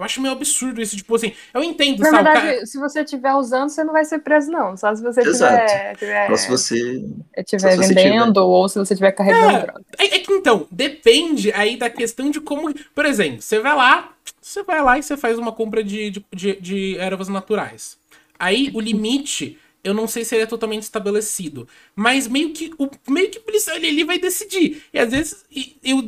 [0.01, 2.23] Eu acho meio absurdo isso, tipo assim, eu entendo, Na sabe?
[2.23, 2.65] verdade, cara...
[2.65, 4.75] se você estiver usando, você não vai ser preso, não.
[4.75, 5.95] Só se você estiver.
[6.27, 7.05] Só se você.
[7.37, 8.39] Estiver vendendo tiver...
[8.39, 9.85] ou se você estiver carregando é, droga.
[9.99, 12.73] É, é, que então, depende aí da questão de como.
[12.95, 16.25] Por exemplo, você vai lá, você vai lá e você faz uma compra de, de,
[16.33, 17.95] de, de ervas naturais.
[18.39, 21.67] Aí o limite eu não sei se ele é totalmente estabelecido.
[21.95, 24.83] Mas meio que o meio que o policial ele, vai decidir.
[24.93, 26.03] E às vezes, e, eu,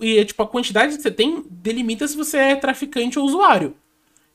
[0.00, 3.74] e, tipo, a quantidade que você tem delimita se você é traficante ou usuário.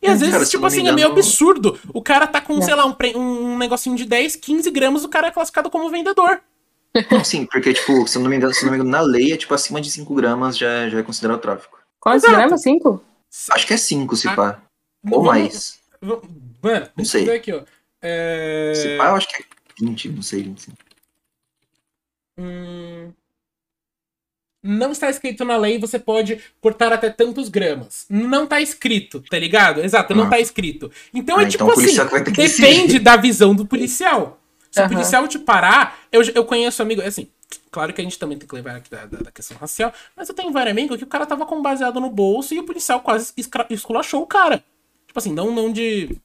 [0.01, 0.97] E às vezes, cara, tipo assim, engano...
[0.97, 1.77] é meio absurdo.
[1.93, 2.61] O cara tá com, é.
[2.61, 6.41] sei lá, um, um negocinho de 10, 15 gramas, o cara é classificado como vendedor.
[7.23, 9.37] Sim, porque, tipo, se eu não me engano, se não me engano na lei é
[9.37, 11.77] tipo acima de 5 gramas já, já é considerado tráfico.
[11.99, 12.61] Quantos gramas?
[12.61, 13.03] 5?
[13.51, 14.61] Acho que é 5, se ah, pá.
[15.11, 15.79] Ou mais.
[16.01, 17.29] Mano, não sei.
[17.29, 17.61] Aqui, ó.
[18.01, 18.71] É...
[18.73, 19.45] Esse pai eu acho que é
[19.81, 20.77] 20, não sei, 25.
[22.37, 23.11] Hum...
[24.61, 28.05] Não está escrito na lei, você pode portar até tantos gramas.
[28.09, 29.79] Não está escrito, tá ligado?
[29.81, 30.41] Exato, não está ah.
[30.41, 30.91] escrito.
[31.13, 34.41] Então ah, é tipo então assim, depende da visão do policial.
[34.69, 34.87] Se uhum.
[34.87, 37.29] o policial te parar, eu, eu conheço amigo, assim,
[37.71, 40.27] Claro que a gente também tem que levar aqui da, da, da questão racial, mas
[40.27, 42.99] eu tenho vários amigos que o cara tava com baseado no bolso e o policial
[43.01, 43.31] quase
[43.69, 44.63] esculachou o cara.
[45.09, 46.21] Tipo assim, não, não de.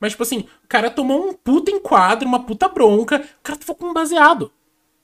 [0.00, 3.72] Mas, tipo assim, o cara tomou um puta enquadro, uma puta bronca, o cara tava
[3.72, 4.50] com um baseado.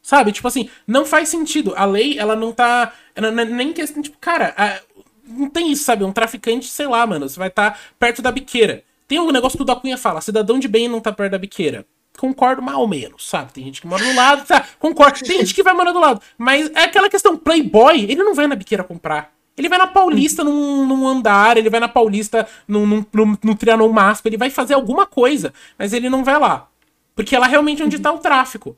[0.02, 0.32] Sabe?
[0.32, 1.72] Tipo assim, não faz sentido.
[1.76, 2.92] A lei, ela não tá.
[3.14, 4.80] Ela não é nem questão, tipo, cara, a,
[5.24, 6.02] não tem isso, sabe?
[6.02, 8.82] Um traficante, sei lá, mano, você vai estar tá perto da biqueira.
[9.06, 11.38] Tem um negócio que o da Cunha fala: cidadão de bem não tá perto da
[11.38, 11.86] biqueira.
[12.18, 13.52] Concordo mal ou menos, sabe?
[13.52, 14.66] Tem gente que mora do lado, tá?
[14.80, 15.20] Concordo.
[15.20, 16.20] Tem gente que vai morar do lado.
[16.36, 19.35] Mas é aquela questão: Playboy, ele não vai na biqueira comprar.
[19.56, 23.54] Ele vai na Paulista num, num andar, ele vai na Paulista num, num, num, no
[23.54, 26.68] Trianon Masp, ele vai fazer alguma coisa, mas ele não vai lá.
[27.14, 28.76] Porque é lá realmente onde tá o tráfico.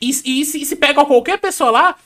[0.00, 1.96] E, e se, se pega qualquer pessoa lá.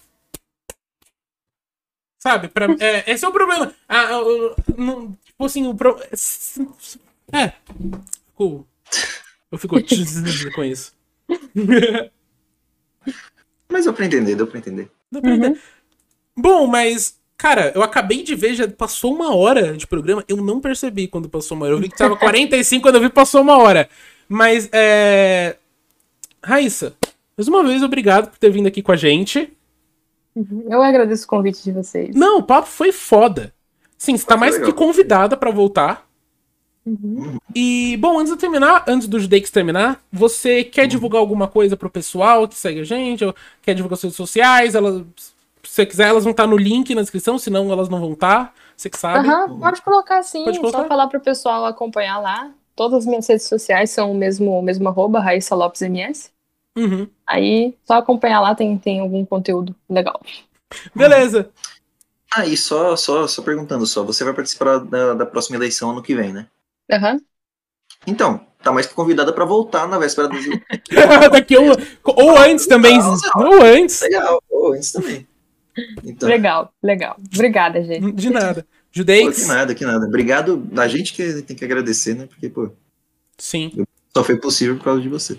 [2.18, 2.48] Sabe?
[2.48, 3.74] Pra, é, esse é o problema.
[3.86, 6.00] Ah, eu, não, tipo assim, o pro...
[7.30, 7.52] É.
[8.28, 8.66] Ficou.
[9.52, 9.76] Eu fico
[10.54, 10.92] com isso.
[13.68, 14.90] Mas deu pra entender, deu pra entender.
[15.10, 15.48] Deu pra entender.
[15.48, 15.58] Uhum.
[16.36, 17.20] Bom, mas.
[17.36, 20.24] Cara, eu acabei de ver, já passou uma hora de programa.
[20.28, 21.74] Eu não percebi quando passou uma hora.
[21.74, 23.88] Eu vi que tava 45, quando eu vi passou uma hora.
[24.28, 25.56] Mas, é.
[26.42, 26.94] Raíssa,
[27.36, 29.52] mais uma vez, obrigado por ter vindo aqui com a gente.
[30.34, 30.66] Uhum.
[30.68, 32.14] Eu agradeço o convite de vocês.
[32.14, 33.52] Não, o papo foi foda.
[33.96, 36.06] Sim, você tá mais que convidada para voltar.
[36.84, 37.38] Uhum.
[37.54, 40.88] E, bom, antes de terminar, antes do Judex terminar, você quer uhum.
[40.88, 43.24] divulgar alguma coisa pro pessoal que segue a gente?
[43.24, 44.74] Ou quer divulgar suas redes sociais?
[44.74, 45.02] Elas,
[45.74, 48.46] você quiser, elas vão estar tá no link na descrição, senão elas não vão estar.
[48.46, 48.54] Tá.
[48.76, 49.28] Você que sabe.
[49.28, 50.82] Uhum, pode colocar sim, pode colocar?
[50.82, 52.52] só falar pro pessoal acompanhar lá.
[52.76, 56.30] Todas as minhas redes sociais são o mesmo, o mesmo arroba, Raíssa Lopes MS.
[56.76, 57.08] Uhum.
[57.26, 60.20] Aí, só acompanhar lá, tem, tem algum conteúdo legal.
[60.94, 61.50] Beleza.
[62.32, 66.02] Ah, e só, só, só perguntando só, você vai participar da, da próxima eleição ano
[66.02, 66.46] que vem, né?
[66.90, 67.14] Aham.
[67.14, 67.20] Uhum.
[68.06, 70.36] Então, tá mais que convidada para voltar na véspera do
[71.32, 72.98] Daqui ou, ou antes também.
[73.00, 74.02] ou antes.
[74.02, 75.26] Legal, ou antes também.
[76.04, 76.28] Então.
[76.28, 77.16] Legal, legal.
[77.34, 78.12] Obrigada, gente.
[78.12, 78.66] De nada.
[78.92, 79.24] Judeix.
[79.24, 80.06] Pô, que nada, que nada.
[80.06, 80.68] Obrigado.
[80.76, 82.26] A gente que tem que agradecer, né?
[82.26, 82.70] Porque, pô.
[83.36, 83.84] Sim.
[84.16, 85.38] Só foi possível por causa de você.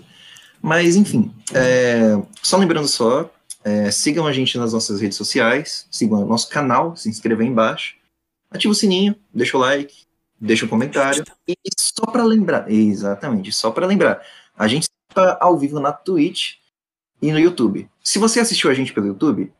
[0.60, 3.30] Mas, enfim, é, só lembrando só,
[3.64, 7.96] é, sigam a gente nas nossas redes sociais, sigam o nosso canal, se inscrevam embaixo,
[8.50, 10.04] ativa o sininho, deixa o like,
[10.40, 11.24] deixa o comentário.
[11.48, 14.22] E só para lembrar, exatamente, só para lembrar,
[14.56, 16.56] a gente está ao vivo na Twitch
[17.20, 17.88] e no YouTube.
[18.02, 19.52] Se você assistiu a gente pelo YouTube,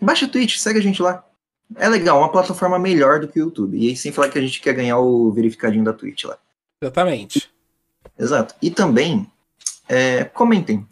[0.00, 1.24] baixa a Twitch, segue a gente lá.
[1.76, 3.76] É legal, uma plataforma melhor do que o YouTube.
[3.76, 6.38] E aí, sem falar que a gente quer ganhar o verificadinho da Twitch lá.
[6.80, 7.50] Exatamente.
[8.18, 8.54] Exato.
[8.62, 9.30] E também,
[9.88, 10.86] é, comentem.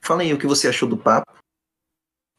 [0.00, 1.32] Falem o que você achou do papo.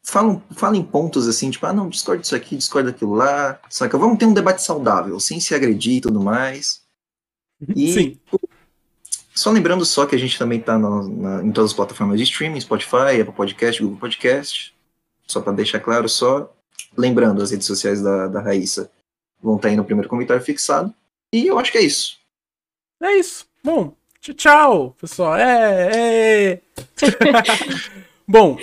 [0.04, 3.60] Falam, falem pontos assim, tipo, ah, não, discorda disso aqui, discorda daquilo lá.
[3.70, 3.96] Saca?
[3.96, 6.82] Vamos ter um debate saudável, sem se agredir e tudo mais.
[7.76, 8.18] E Sim.
[9.32, 12.60] só lembrando só que a gente também tá na, em todas as plataformas de streaming,
[12.60, 14.71] Spotify, Apple Podcast, Google Podcast.
[15.32, 16.52] Só para deixar claro, só
[16.96, 18.90] lembrando as redes sociais da, da Raíssa
[19.42, 20.94] vão estar tá aí no primeiro comentário fixado.
[21.32, 22.18] E eu acho que é isso.
[23.02, 23.46] É isso.
[23.64, 23.94] Bom,
[24.30, 25.34] Tchau, pessoal.
[25.34, 26.60] É, é.
[28.28, 28.56] Bom,